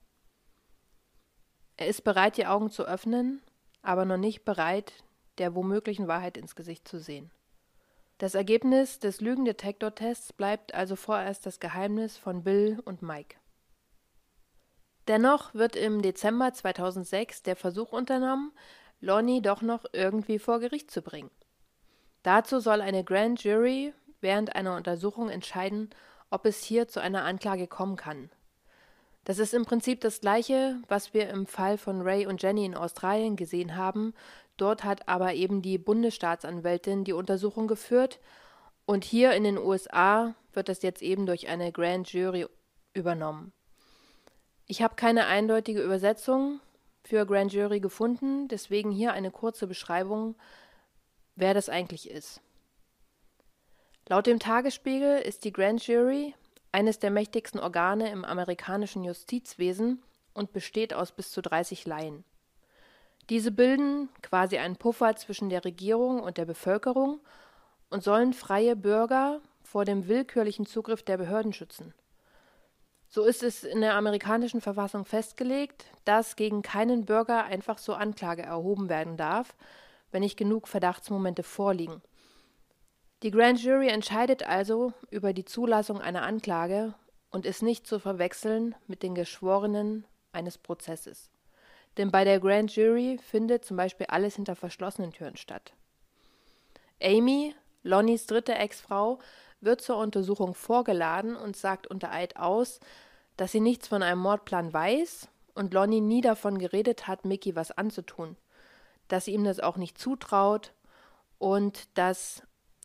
[1.76, 3.42] Er ist bereit, die Augen zu öffnen,
[3.82, 4.92] aber noch nicht bereit,
[5.38, 7.30] der womöglichen Wahrheit ins Gesicht zu sehen.
[8.18, 13.36] Das Ergebnis des Lügendetektortests bleibt also vorerst das Geheimnis von Bill und Mike.
[15.06, 18.52] Dennoch wird im Dezember 2006 der Versuch unternommen,
[19.00, 21.30] Lonnie doch noch irgendwie vor Gericht zu bringen.
[22.24, 25.90] Dazu soll eine Grand Jury während einer Untersuchung entscheiden,
[26.30, 28.30] ob es hier zu einer Anklage kommen kann.
[29.24, 32.74] Das ist im Prinzip das Gleiche, was wir im Fall von Ray und Jenny in
[32.74, 34.14] Australien gesehen haben.
[34.58, 38.18] Dort hat aber eben die Bundesstaatsanwältin die Untersuchung geführt
[38.84, 42.46] und hier in den USA wird das jetzt eben durch eine Grand Jury
[42.92, 43.52] übernommen.
[44.66, 46.60] Ich habe keine eindeutige Übersetzung
[47.04, 50.34] für Grand Jury gefunden, deswegen hier eine kurze Beschreibung,
[51.36, 52.40] wer das eigentlich ist.
[54.08, 56.34] Laut dem Tagesspiegel ist die Grand Jury
[56.72, 60.02] eines der mächtigsten Organe im amerikanischen Justizwesen
[60.34, 62.24] und besteht aus bis zu 30 Laien.
[63.30, 67.20] Diese bilden quasi einen Puffer zwischen der Regierung und der Bevölkerung
[67.90, 71.92] und sollen freie Bürger vor dem willkürlichen Zugriff der Behörden schützen.
[73.10, 78.42] So ist es in der amerikanischen Verfassung festgelegt, dass gegen keinen Bürger einfach so Anklage
[78.42, 79.56] erhoben werden darf,
[80.10, 82.02] wenn nicht genug Verdachtsmomente vorliegen.
[83.22, 86.94] Die Grand Jury entscheidet also über die Zulassung einer Anklage
[87.30, 91.30] und ist nicht zu verwechseln mit den Geschworenen eines Prozesses.
[91.98, 95.72] Denn bei der Grand Jury findet zum Beispiel alles hinter verschlossenen Türen statt.
[97.02, 99.18] Amy, Lonnies dritte Ex-Frau,
[99.60, 102.78] wird zur Untersuchung vorgeladen und sagt unter Eid aus,
[103.36, 107.72] dass sie nichts von einem Mordplan weiß und Lonnie nie davon geredet hat, Mickey was
[107.72, 108.36] anzutun,
[109.08, 110.72] dass sie ihm das auch nicht zutraut
[111.38, 112.42] und dass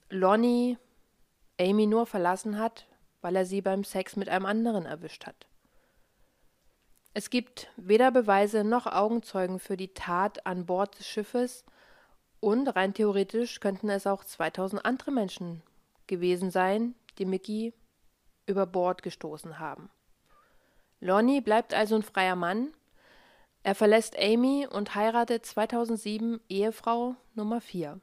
[0.10, 0.78] Lonnie
[1.60, 2.88] Amy nur verlassen hat,
[3.22, 5.46] weil er sie beim Sex mit einem anderen erwischt hat.
[7.16, 11.64] Es gibt weder Beweise noch Augenzeugen für die Tat an Bord des Schiffes
[12.40, 15.62] und rein theoretisch könnten es auch 2000 andere Menschen
[16.08, 17.74] gewesen sein, die Mickey
[18.48, 19.90] über Bord gestoßen haben.
[21.00, 22.74] Lonnie bleibt also ein freier Mann.
[23.62, 28.00] Er verlässt Amy und heiratet 2007 Ehefrau Nummer 4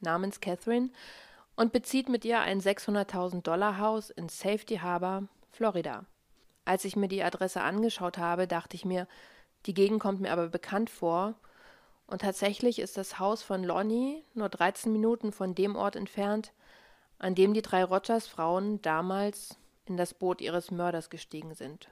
[0.00, 0.90] namens Catherine
[1.56, 6.04] und bezieht mit ihr ein 600.000 Dollar Haus in Safety Harbor, Florida.
[6.64, 9.06] Als ich mir die Adresse angeschaut habe, dachte ich mir,
[9.66, 11.34] die Gegend kommt mir aber bekannt vor.
[12.06, 16.52] Und tatsächlich ist das Haus von Lonnie nur 13 Minuten von dem Ort entfernt,
[17.18, 21.90] an dem die drei Rogers-Frauen damals in das Boot ihres Mörders gestiegen sind.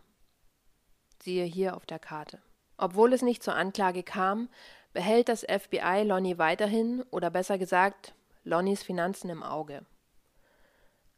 [1.23, 2.41] Siehe hier auf der Karte.
[2.77, 4.49] Obwohl es nicht zur Anklage kam,
[4.93, 9.85] behält das FBI Lonnie weiterhin, oder besser gesagt, Lonnies Finanzen im Auge.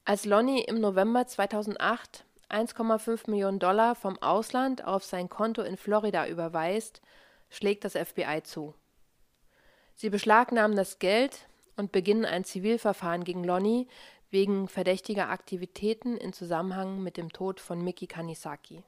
[0.05, 6.26] Als Lonnie im November 2008 1,5 Millionen Dollar vom Ausland auf sein Konto in Florida
[6.26, 7.00] überweist,
[7.50, 8.74] schlägt das FBI zu.
[9.94, 13.88] Sie beschlagnahmen das Geld und beginnen ein Zivilverfahren gegen Lonnie
[14.30, 18.83] wegen verdächtiger Aktivitäten in Zusammenhang mit dem Tod von Miki Kanisaki.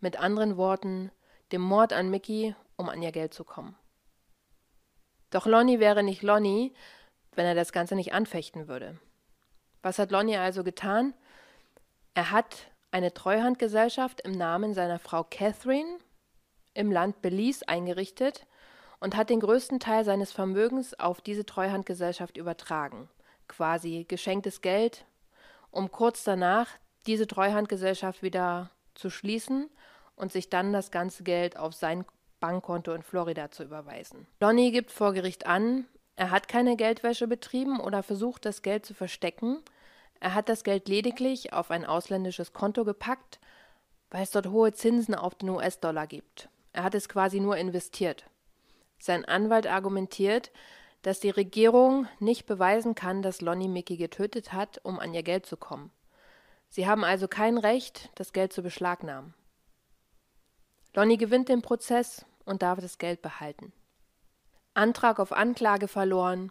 [0.00, 1.10] Mit anderen Worten,
[1.52, 3.76] dem Mord an Miki, um an ihr Geld zu kommen.
[5.30, 6.72] Doch Lonnie wäre nicht Lonnie,
[7.34, 8.98] wenn er das Ganze nicht anfechten würde.
[9.82, 11.14] Was hat Lonnie also getan?
[12.14, 15.98] Er hat eine Treuhandgesellschaft im Namen seiner Frau Catherine
[16.72, 18.46] im Land Belize eingerichtet
[19.00, 23.10] und hat den größten Teil seines Vermögens auf diese Treuhandgesellschaft übertragen,
[23.48, 25.04] quasi geschenktes Geld,
[25.70, 26.68] um kurz danach
[27.06, 29.68] diese Treuhandgesellschaft wieder zu schließen
[30.14, 32.06] und sich dann das ganze Geld auf sein
[32.40, 34.26] Bankkonto in Florida zu überweisen.
[34.40, 35.84] Lonnie gibt vor Gericht an,
[36.16, 39.58] er hat keine Geldwäsche betrieben oder versucht, das Geld zu verstecken.
[40.20, 43.38] Er hat das Geld lediglich auf ein ausländisches Konto gepackt,
[44.10, 46.48] weil es dort hohe Zinsen auf den US-Dollar gibt.
[46.72, 48.24] Er hat es quasi nur investiert.
[48.98, 50.50] Sein Anwalt argumentiert,
[51.02, 55.46] dass die Regierung nicht beweisen kann, dass Lonnie Mickey getötet hat, um an ihr Geld
[55.46, 55.90] zu kommen.
[56.68, 59.34] Sie haben also kein Recht, das Geld zu beschlagnahmen.
[60.94, 63.72] Lonnie gewinnt den Prozess und darf das Geld behalten.
[64.74, 66.50] Antrag auf Anklage verloren,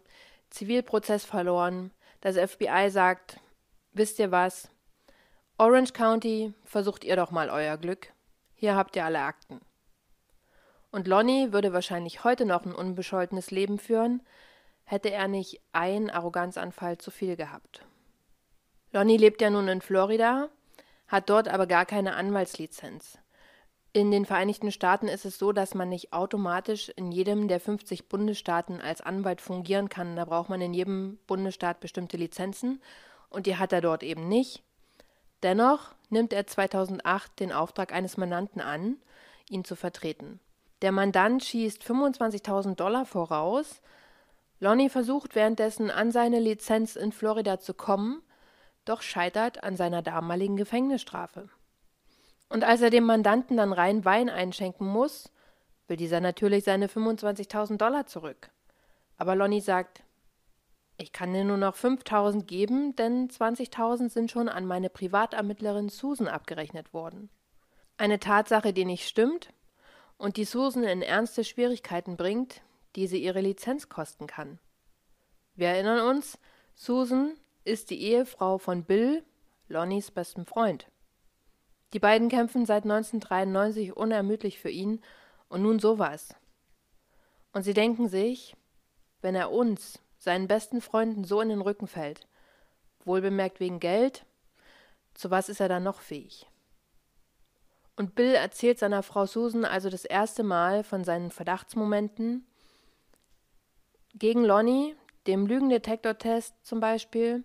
[0.50, 3.40] Zivilprozess verloren, das FBI sagt,
[3.96, 4.68] wisst ihr was?
[5.58, 8.12] Orange County, versucht ihr doch mal euer Glück.
[8.54, 9.60] Hier habt ihr alle Akten.
[10.90, 14.22] Und Lonnie würde wahrscheinlich heute noch ein unbescholtenes Leben führen,
[14.84, 17.84] hätte er nicht einen Arroganzanfall zu viel gehabt.
[18.92, 20.48] Lonnie lebt ja nun in Florida,
[21.08, 23.18] hat dort aber gar keine Anwaltslizenz.
[23.92, 28.08] In den Vereinigten Staaten ist es so, dass man nicht automatisch in jedem der 50
[28.08, 30.16] Bundesstaaten als Anwalt fungieren kann.
[30.16, 32.82] Da braucht man in jedem Bundesstaat bestimmte Lizenzen
[33.30, 34.62] und die hat er dort eben nicht.
[35.42, 38.96] Dennoch nimmt er 2008 den Auftrag eines Mandanten an,
[39.48, 40.40] ihn zu vertreten.
[40.82, 43.80] Der Mandant schießt 25.000 Dollar voraus.
[44.60, 48.22] Lonnie versucht währenddessen an seine Lizenz in Florida zu kommen,
[48.84, 51.48] doch scheitert an seiner damaligen Gefängnisstrafe.
[52.48, 55.30] Und als er dem Mandanten dann rein Wein einschenken muss,
[55.88, 58.50] will dieser natürlich seine 25.000 Dollar zurück.
[59.18, 60.02] Aber Lonnie sagt,
[60.98, 66.28] ich kann dir nur noch 5.000 geben, denn 20.000 sind schon an meine Privatermittlerin Susan
[66.28, 67.28] abgerechnet worden.
[67.98, 69.52] Eine Tatsache, die nicht stimmt,
[70.16, 72.62] und die Susan in ernste Schwierigkeiten bringt,
[72.94, 74.58] die sie ihre Lizenz kosten kann.
[75.54, 76.38] Wir erinnern uns,
[76.74, 79.22] Susan ist die Ehefrau von Bill,
[79.68, 80.86] Lonnies bestem Freund.
[81.92, 85.02] Die beiden kämpfen seit 1993 unermüdlich für ihn
[85.48, 86.34] und nun sowas.
[87.52, 88.56] Und sie denken sich,
[89.22, 92.26] wenn er uns, seinen besten Freunden, so in den Rücken fällt,
[93.04, 94.26] wohlbemerkt wegen Geld,
[95.14, 96.48] zu was ist er dann noch fähig?
[97.94, 102.44] Und Bill erzählt seiner Frau Susan also das erste Mal von seinen Verdachtsmomenten
[104.14, 104.96] gegen Lonnie,
[105.28, 107.44] dem Lügendetektortest zum Beispiel,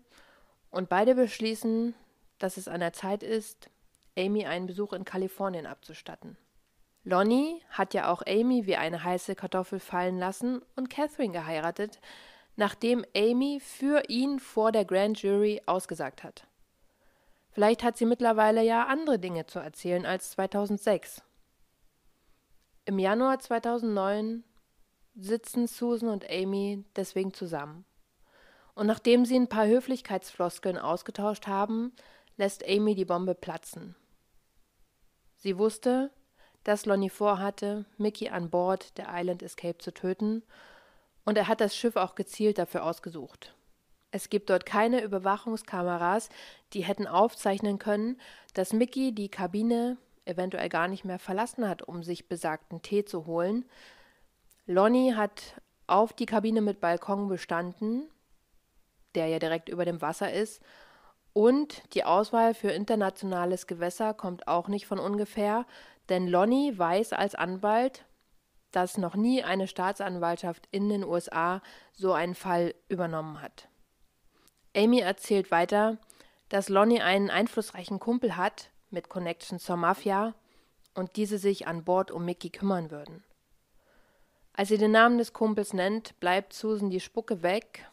[0.71, 1.93] und beide beschließen,
[2.39, 3.69] dass es an der Zeit ist,
[4.17, 6.35] Amy einen Besuch in Kalifornien abzustatten.
[7.03, 11.99] Lonnie hat ja auch Amy wie eine heiße Kartoffel fallen lassen und Catherine geheiratet,
[12.62, 16.45] nachdem Amy für ihn vor der Grand Jury ausgesagt hat.
[17.50, 21.24] Vielleicht hat sie mittlerweile ja andere Dinge zu erzählen als 2006.
[22.86, 24.43] Im Januar 2009
[25.15, 27.84] sitzen Susan und Amy deswegen zusammen.
[28.76, 31.93] Und nachdem sie ein paar Höflichkeitsfloskeln ausgetauscht haben,
[32.38, 33.95] lässt Amy die Bombe platzen.
[35.36, 36.12] Sie wusste,
[36.63, 40.43] dass Lonnie vorhatte, Mickey an Bord der Island Escape zu töten,
[41.25, 43.55] und er hat das Schiff auch gezielt dafür ausgesucht.
[44.12, 46.29] Es gibt dort keine Überwachungskameras,
[46.73, 48.19] die hätten aufzeichnen können,
[48.53, 53.25] dass Mickey die Kabine eventuell gar nicht mehr verlassen hat, um sich besagten Tee zu
[53.25, 53.65] holen.
[54.65, 55.55] Lonnie hat
[55.88, 58.03] auf die Kabine mit Balkon bestanden,
[59.15, 60.62] der ja direkt über dem Wasser ist,
[61.34, 65.65] und die Auswahl für internationales Gewässer kommt auch nicht von ungefähr,
[66.10, 68.03] denn Lonnie weiß als Anwalt,
[68.71, 71.62] dass noch nie eine Staatsanwaltschaft in den USA
[71.93, 73.67] so einen Fall übernommen hat.
[74.75, 75.97] Amy erzählt weiter,
[76.49, 80.34] dass Lonnie einen einflussreichen Kumpel hat mit Connection zur Mafia
[80.93, 83.23] und diese sich an Bord um Mickey kümmern würden.
[84.53, 87.89] Als sie den Namen des Kumpels nennt, bleibt Susan die Spucke weg,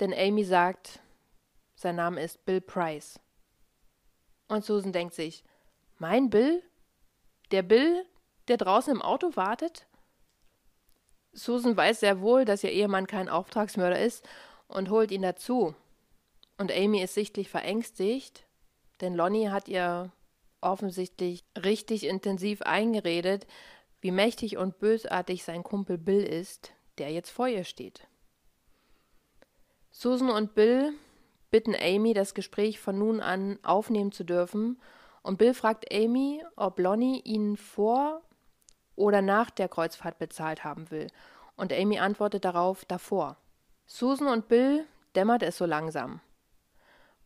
[0.00, 1.00] denn Amy sagt,
[1.74, 3.20] sein Name ist Bill Price.
[4.48, 5.44] Und Susan denkt sich,
[5.98, 6.62] mein Bill?
[7.50, 8.06] Der Bill,
[8.48, 9.86] der draußen im Auto wartet?
[11.32, 14.24] Susan weiß sehr wohl, dass ihr Ehemann kein Auftragsmörder ist
[14.68, 15.74] und holt ihn dazu.
[16.58, 18.46] Und Amy ist sichtlich verängstigt,
[19.00, 20.12] denn Lonnie hat ihr
[20.60, 23.46] offensichtlich richtig intensiv eingeredet,
[24.00, 28.06] wie mächtig und bösartig sein Kumpel Bill ist, der jetzt vor ihr steht.
[29.90, 30.92] Susan und Bill
[31.50, 34.80] bitten Amy, das Gespräch von nun an aufnehmen zu dürfen,
[35.22, 38.20] und Bill fragt Amy, ob Lonnie ihnen vor
[38.96, 41.08] oder nach der Kreuzfahrt bezahlt haben will,
[41.56, 43.36] und Amy antwortet darauf davor.
[43.86, 46.20] Susan und Bill dämmert es so langsam.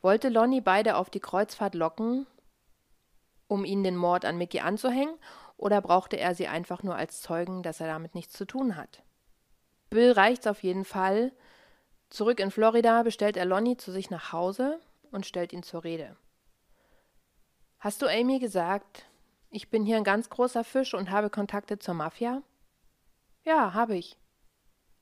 [0.00, 2.26] Wollte Lonnie beide auf die Kreuzfahrt locken,
[3.48, 5.14] um ihnen den Mord an Mickey anzuhängen,
[5.56, 9.02] oder brauchte er sie einfach nur als Zeugen, dass er damit nichts zu tun hat?
[9.90, 11.32] Bill reicht's auf jeden Fall.
[12.10, 14.78] Zurück in Florida bestellt er Lonnie zu sich nach Hause
[15.10, 16.16] und stellt ihn zur Rede.
[17.80, 19.07] Hast du Amy gesagt,
[19.51, 22.42] ich bin hier ein ganz großer Fisch und habe Kontakte zur Mafia?
[23.44, 24.16] Ja, habe ich.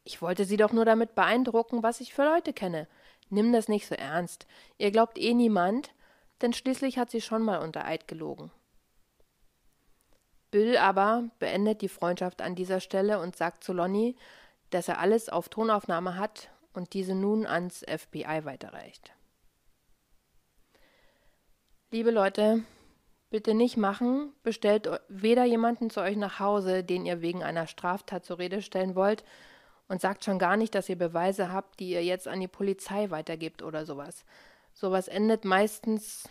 [0.05, 2.87] Ich wollte Sie doch nur damit beeindrucken, was ich für Leute kenne.
[3.29, 4.47] Nimm das nicht so ernst.
[4.79, 5.93] Ihr glaubt eh niemand,
[6.43, 8.53] denn schließlich hat sie schon mal unter Eid gelogen.
[10.53, 14.17] Bill aber beendet die Freundschaft an dieser Stelle und sagt zu Lonnie,
[14.71, 19.13] dass er alles auf Tonaufnahme hat und diese nun ans FBI weiterreicht.
[21.91, 22.65] Liebe Leute,
[23.31, 28.25] bitte nicht machen, bestellt weder jemanden zu euch nach Hause, den ihr wegen einer Straftat
[28.25, 29.25] zur Rede stellen wollt,
[29.89, 33.11] und sagt schon gar nicht, dass ihr Beweise habt, die ihr jetzt an die Polizei
[33.11, 34.25] weitergebt oder sowas.
[34.75, 36.29] Sowas endet meistens,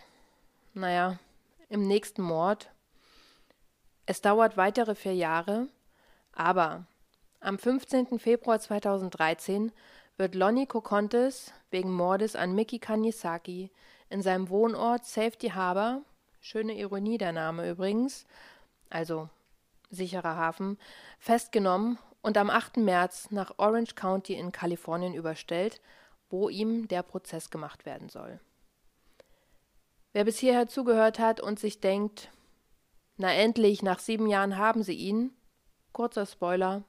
[0.74, 1.18] naja,
[1.68, 2.70] im nächsten Mord.
[4.04, 5.68] Es dauert weitere vier Jahre,
[6.32, 6.86] aber
[7.40, 8.18] am 15.
[8.18, 9.72] Februar 2013
[10.16, 13.70] wird Lonnie Kokontes wegen Mordes an Miki Kanisaki
[14.08, 16.02] in seinem Wohnort Safety Harbor,
[16.46, 18.24] schöne Ironie der Name übrigens,
[18.88, 19.28] also
[19.90, 20.78] sicherer Hafen,
[21.18, 22.76] festgenommen und am 8.
[22.76, 25.80] März nach Orange County in Kalifornien überstellt,
[26.30, 28.38] wo ihm der Prozess gemacht werden soll.
[30.12, 32.30] Wer bis hierher zugehört hat und sich denkt,
[33.16, 35.32] na endlich, nach sieben Jahren haben sie ihn,
[35.92, 36.84] kurzer Spoiler,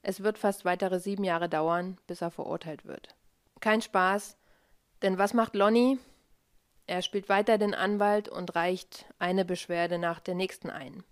[0.00, 3.14] es wird fast weitere sieben Jahre dauern, bis er verurteilt wird.
[3.60, 4.38] Kein Spaß,
[5.02, 5.98] denn was macht Lonnie?
[6.90, 11.04] Er spielt weiter den Anwalt und reicht eine Beschwerde nach der nächsten ein.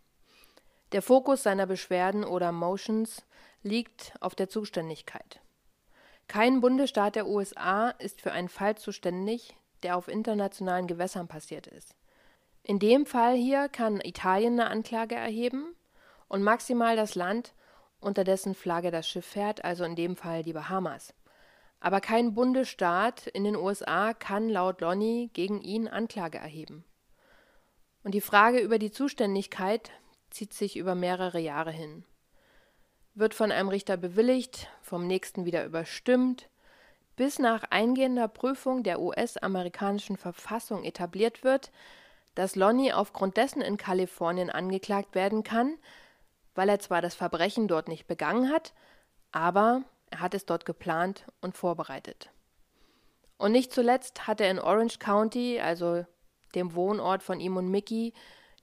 [0.91, 3.23] Der Fokus seiner Beschwerden oder Motions
[3.63, 5.41] liegt auf der Zuständigkeit.
[6.27, 9.55] Kein Bundesstaat der USA ist für einen Fall zuständig,
[9.85, 11.95] der auf internationalen Gewässern passiert ist.
[12.65, 15.77] In dem Fall hier kann Italien eine Anklage erheben
[16.27, 17.55] und maximal das Land,
[18.01, 21.15] unter dessen Flagge das Schiff fährt, also in dem Fall die Bahamas.
[21.81, 26.85] Aber kein Bundesstaat in den USA kann laut Lonnie gegen ihn Anklage erheben.
[28.03, 29.91] Und die Frage über die Zuständigkeit
[30.31, 32.05] zieht sich über mehrere Jahre hin
[33.19, 36.49] wird von einem Richter bewilligt, vom nächsten wieder überstimmt,
[37.17, 41.73] bis nach eingehender Prüfung der US-amerikanischen Verfassung etabliert wird,
[42.37, 45.75] dass Lonnie aufgrund dessen in Kalifornien angeklagt werden kann,
[46.55, 48.73] weil er zwar das Verbrechen dort nicht begangen hat,
[49.33, 52.31] aber er hat es dort geplant und vorbereitet.
[53.37, 56.05] Und nicht zuletzt hat er in Orange County, also
[56.55, 58.13] dem Wohnort von ihm und Mickey,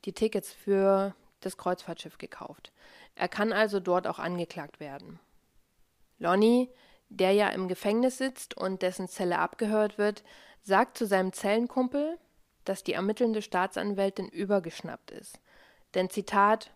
[0.04, 2.72] die Tickets für das Kreuzfahrtschiff gekauft.
[3.16, 5.20] Er kann also dort auch angeklagt werden.
[6.18, 6.70] Lonnie,
[7.10, 10.24] der ja im Gefängnis sitzt und dessen Zelle abgehört wird,
[10.62, 12.18] sagt zu seinem Zellenkumpel,
[12.66, 15.40] dass die ermittelnde Staatsanwältin übergeschnappt ist.
[15.94, 16.72] Denn Zitat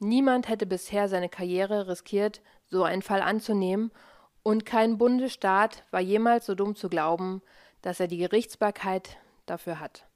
[0.00, 2.40] Niemand hätte bisher seine Karriere riskiert,
[2.70, 3.90] so einen Fall anzunehmen,
[4.42, 7.42] und kein Bundesstaat war jemals so dumm zu glauben,
[7.82, 10.06] dass er die Gerichtsbarkeit dafür hat.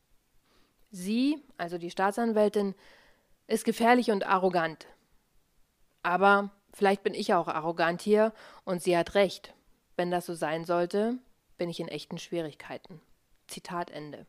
[0.91, 2.75] Sie, also die Staatsanwältin,
[3.47, 4.87] ist gefährlich und arrogant,
[6.03, 8.33] aber vielleicht bin ich auch arrogant hier
[8.65, 9.55] und sie hat recht.
[9.97, 11.19] Wenn das so sein sollte,
[11.59, 13.01] bin ich in echten Schwierigkeiten.
[13.47, 14.27] Zitat Ende.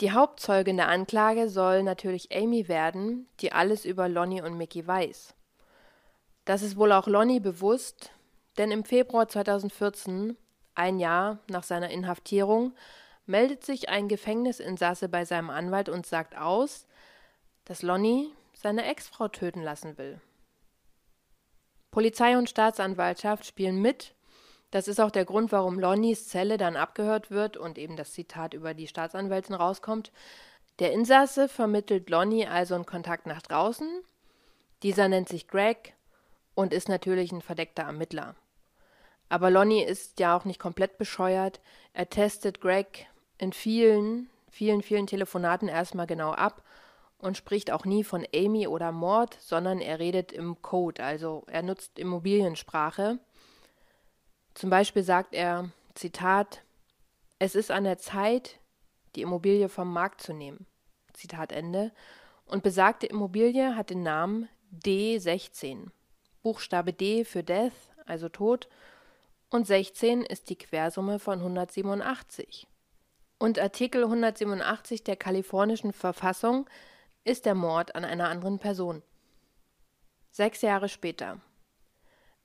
[0.00, 5.35] Die Hauptzeugin der Anklage soll natürlich Amy werden, die alles über Lonnie und Mickey weiß.
[6.46, 8.12] Das ist wohl auch Lonnie bewusst,
[8.56, 10.36] denn im Februar 2014,
[10.76, 12.72] ein Jahr nach seiner Inhaftierung,
[13.26, 16.86] meldet sich ein Gefängnisinsasse bei seinem Anwalt und sagt aus,
[17.64, 20.20] dass Lonnie seine Ex-Frau töten lassen will.
[21.90, 24.14] Polizei und Staatsanwaltschaft spielen mit.
[24.70, 28.54] Das ist auch der Grund, warum Lonnies Zelle dann abgehört wird und eben das Zitat
[28.54, 30.12] über die Staatsanwältin rauskommt.
[30.78, 33.88] Der Insasse vermittelt Lonnie also einen Kontakt nach draußen.
[34.84, 35.96] Dieser nennt sich Greg
[36.56, 38.34] und ist natürlich ein verdeckter Ermittler.
[39.28, 41.60] Aber Lonnie ist ja auch nicht komplett bescheuert.
[41.92, 43.06] Er testet Greg
[43.38, 46.64] in vielen, vielen, vielen Telefonaten erstmal genau ab
[47.18, 51.62] und spricht auch nie von Amy oder Mord, sondern er redet im Code, also er
[51.62, 53.18] nutzt Immobiliensprache.
[54.54, 56.62] Zum Beispiel sagt er, Zitat,
[57.38, 58.58] es ist an der Zeit,
[59.14, 60.66] die Immobilie vom Markt zu nehmen.
[61.12, 61.92] Zitat Ende.
[62.46, 65.88] Und besagte Immobilie hat den Namen D16.
[66.46, 67.72] Buchstabe D für Death,
[68.04, 68.68] also Tod,
[69.50, 72.68] und 16 ist die Quersumme von 187.
[73.40, 76.70] Und Artikel 187 der kalifornischen Verfassung
[77.24, 79.02] ist der Mord an einer anderen Person.
[80.30, 81.40] Sechs Jahre später.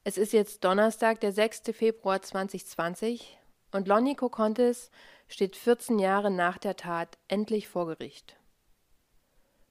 [0.03, 1.61] Es ist jetzt Donnerstag, der 6.
[1.71, 3.37] Februar 2020
[3.71, 4.89] und Lonnie Cocontes
[5.27, 8.35] steht 14 Jahre nach der Tat endlich vor Gericht.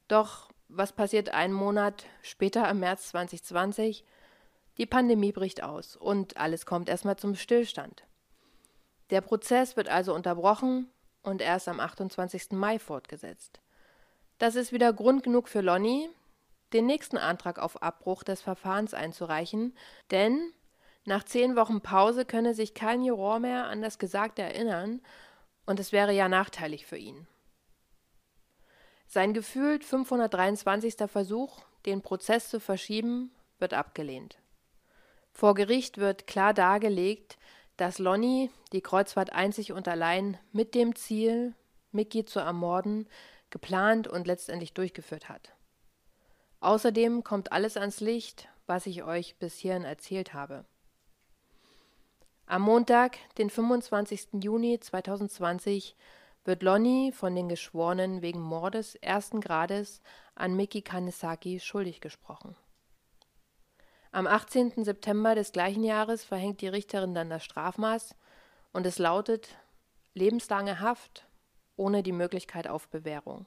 [0.07, 4.05] Doch was passiert einen Monat später im März 2020?
[4.81, 8.05] Die Pandemie bricht aus und alles kommt erstmal zum Stillstand.
[9.11, 10.89] Der Prozess wird also unterbrochen
[11.22, 12.53] und erst am 28.
[12.53, 13.61] Mai fortgesetzt.
[14.39, 16.09] Das ist wieder Grund genug für Lonnie,
[16.72, 19.76] den nächsten Antrag auf Abbruch des Verfahrens einzureichen,
[20.11, 20.55] denn
[21.05, 25.03] nach zehn Wochen Pause könne sich kein Juror mehr an das Gesagte erinnern
[25.66, 27.26] Und es wäre ja nachteilig für ihn.
[29.07, 30.95] Sein gefühlt 523.
[31.07, 34.39] Versuch, den Prozess zu verschieben, wird abgelehnt.
[35.33, 37.39] Vor Gericht wird klar dargelegt,
[37.76, 41.55] dass Lonnie die Kreuzfahrt einzig und allein mit dem Ziel,
[41.93, 43.09] Mickey zu ermorden,
[43.49, 45.55] geplant und letztendlich durchgeführt hat.
[46.61, 50.64] Außerdem kommt alles ans Licht, was ich euch bis hierhin erzählt habe.
[52.47, 54.43] Am Montag, den 25.
[54.43, 55.97] Juni 2020,
[56.45, 60.03] wird Lonnie von den Geschworenen wegen Mordes ersten Grades
[60.35, 62.57] an Miki Kanesaki schuldig gesprochen.
[64.13, 64.85] Am 18.
[64.85, 68.17] September des gleichen Jahres verhängt die Richterin dann das Strafmaß
[68.73, 69.57] und es lautet
[70.15, 71.29] lebenslange Haft
[71.77, 73.47] ohne die Möglichkeit auf Bewährung.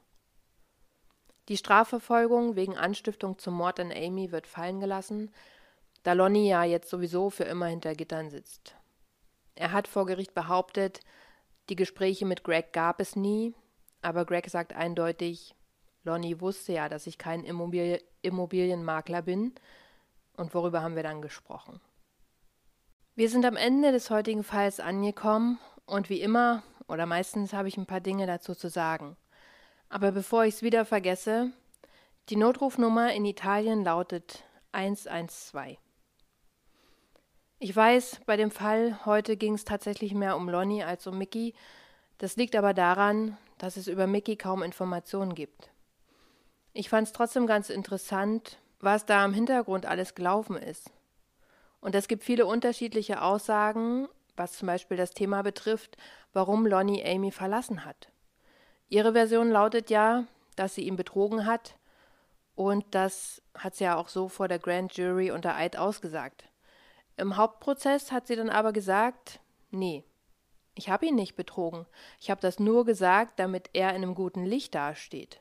[1.49, 5.33] Die Strafverfolgung wegen Anstiftung zum Mord an Amy wird fallen gelassen,
[6.03, 8.75] da Lonnie ja jetzt sowieso für immer hinter Gittern sitzt.
[9.55, 11.01] Er hat vor Gericht behauptet,
[11.69, 13.53] die Gespräche mit Greg gab es nie,
[14.01, 15.55] aber Greg sagt eindeutig,
[16.05, 19.53] Lonnie wusste ja, dass ich kein Immobil Immobilienmakler bin
[20.37, 21.79] und worüber haben wir dann gesprochen?
[23.15, 27.77] Wir sind am Ende des heutigen Falls angekommen und wie immer oder meistens habe ich
[27.77, 29.17] ein paar Dinge dazu zu sagen.
[29.89, 31.51] Aber bevor ich es wieder vergesse,
[32.29, 35.77] die Notrufnummer in Italien lautet 112.
[37.59, 41.53] Ich weiß, bei dem Fall heute ging es tatsächlich mehr um Lonnie als um Mickey.
[42.17, 45.69] Das liegt aber daran, dass es über Mickey kaum Informationen gibt.
[46.73, 50.91] Ich fand es trotzdem ganz interessant, was da im Hintergrund alles gelaufen ist.
[51.79, 55.97] Und es gibt viele unterschiedliche Aussagen, was zum Beispiel das Thema betrifft,
[56.33, 58.09] warum Lonnie Amy verlassen hat.
[58.89, 60.25] Ihre Version lautet ja,
[60.55, 61.77] dass sie ihn betrogen hat
[62.55, 66.45] und das hat sie ja auch so vor der Grand Jury unter Eid ausgesagt.
[67.17, 69.39] Im Hauptprozess hat sie dann aber gesagt,
[69.71, 70.03] nee,
[70.75, 71.85] ich habe ihn nicht betrogen.
[72.19, 75.39] Ich habe das nur gesagt, damit er in einem guten Licht dasteht.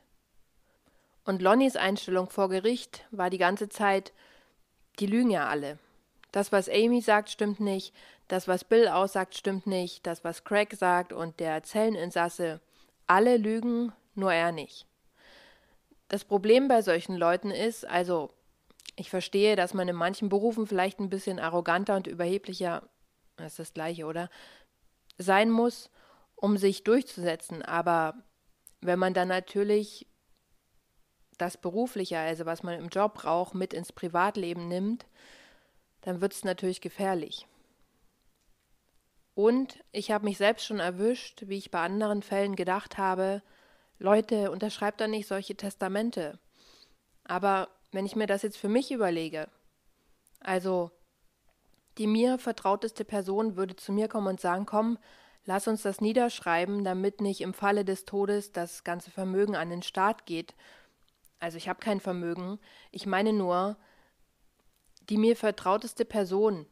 [1.25, 4.11] Und Lonnies Einstellung vor Gericht war die ganze Zeit,
[4.99, 5.79] die lügen ja alle.
[6.31, 7.93] Das, was Amy sagt, stimmt nicht.
[8.27, 10.05] Das, was Bill aussagt, stimmt nicht.
[10.05, 12.59] Das, was Craig sagt und der Zelleninsasse,
[13.07, 14.85] alle lügen, nur er nicht.
[16.09, 18.31] Das Problem bei solchen Leuten ist, also
[18.95, 22.83] ich verstehe, dass man in manchen Berufen vielleicht ein bisschen arroganter und überheblicher,
[23.37, 24.29] das ist das gleiche, oder?
[25.17, 25.89] Sein muss,
[26.35, 27.61] um sich durchzusetzen.
[27.61, 28.15] Aber
[28.81, 30.07] wenn man dann natürlich
[31.37, 35.05] das Berufliche, also was man im Job braucht, mit ins Privatleben nimmt,
[36.01, 37.47] dann wird es natürlich gefährlich.
[39.35, 43.41] Und ich habe mich selbst schon erwischt, wie ich bei anderen Fällen gedacht habe,
[43.97, 46.39] Leute, unterschreibt da nicht solche Testamente.
[47.23, 49.47] Aber wenn ich mir das jetzt für mich überlege,
[50.39, 50.91] also
[51.97, 54.97] die mir vertrauteste Person würde zu mir kommen und sagen, komm,
[55.45, 59.83] lass uns das niederschreiben, damit nicht im Falle des Todes das ganze Vermögen an den
[59.83, 60.53] Staat geht
[61.43, 62.57] also ich habe kein Vermögen,
[62.91, 63.75] ich meine nur,
[65.09, 66.65] die mir vertrauteste Person,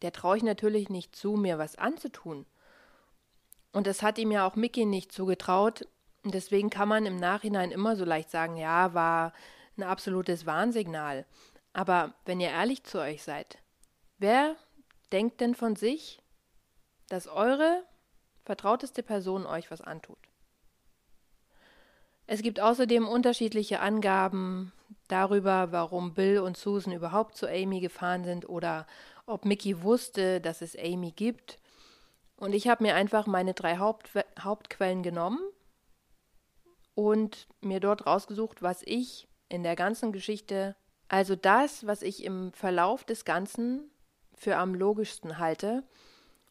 [0.00, 2.46] der traue ich natürlich nicht zu, mir was anzutun.
[3.70, 5.86] Und das hat ihm ja auch Mickey nicht zugetraut.
[6.24, 9.34] Und deswegen kann man im Nachhinein immer so leicht sagen, ja, war
[9.76, 11.26] ein absolutes Warnsignal.
[11.74, 13.58] Aber wenn ihr ehrlich zu euch seid,
[14.16, 14.56] wer
[15.12, 16.22] denkt denn von sich,
[17.10, 17.82] dass eure
[18.46, 20.31] vertrauteste Person euch was antut?
[22.32, 24.72] Es gibt außerdem unterschiedliche Angaben
[25.06, 28.86] darüber, warum Bill und Susan überhaupt zu Amy gefahren sind oder
[29.26, 31.58] ob Mickey wusste, dass es Amy gibt.
[32.36, 35.40] Und ich habe mir einfach meine drei Haupt Hauptquellen genommen
[36.94, 40.74] und mir dort rausgesucht, was ich in der ganzen Geschichte,
[41.08, 43.90] also das, was ich im Verlauf des Ganzen
[44.34, 45.82] für am logischsten halte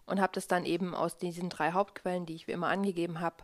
[0.05, 3.37] und habe das dann eben aus diesen drei Hauptquellen, die ich wie immer angegeben habe,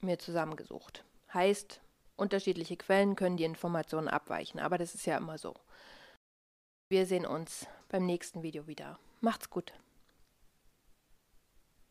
[0.00, 1.02] mir zusammengesucht.
[1.32, 1.80] Heißt,
[2.16, 5.54] unterschiedliche Quellen können die Informationen abweichen, aber das ist ja immer so.
[6.88, 8.98] Wir sehen uns beim nächsten Video wieder.
[9.20, 9.72] Macht's gut.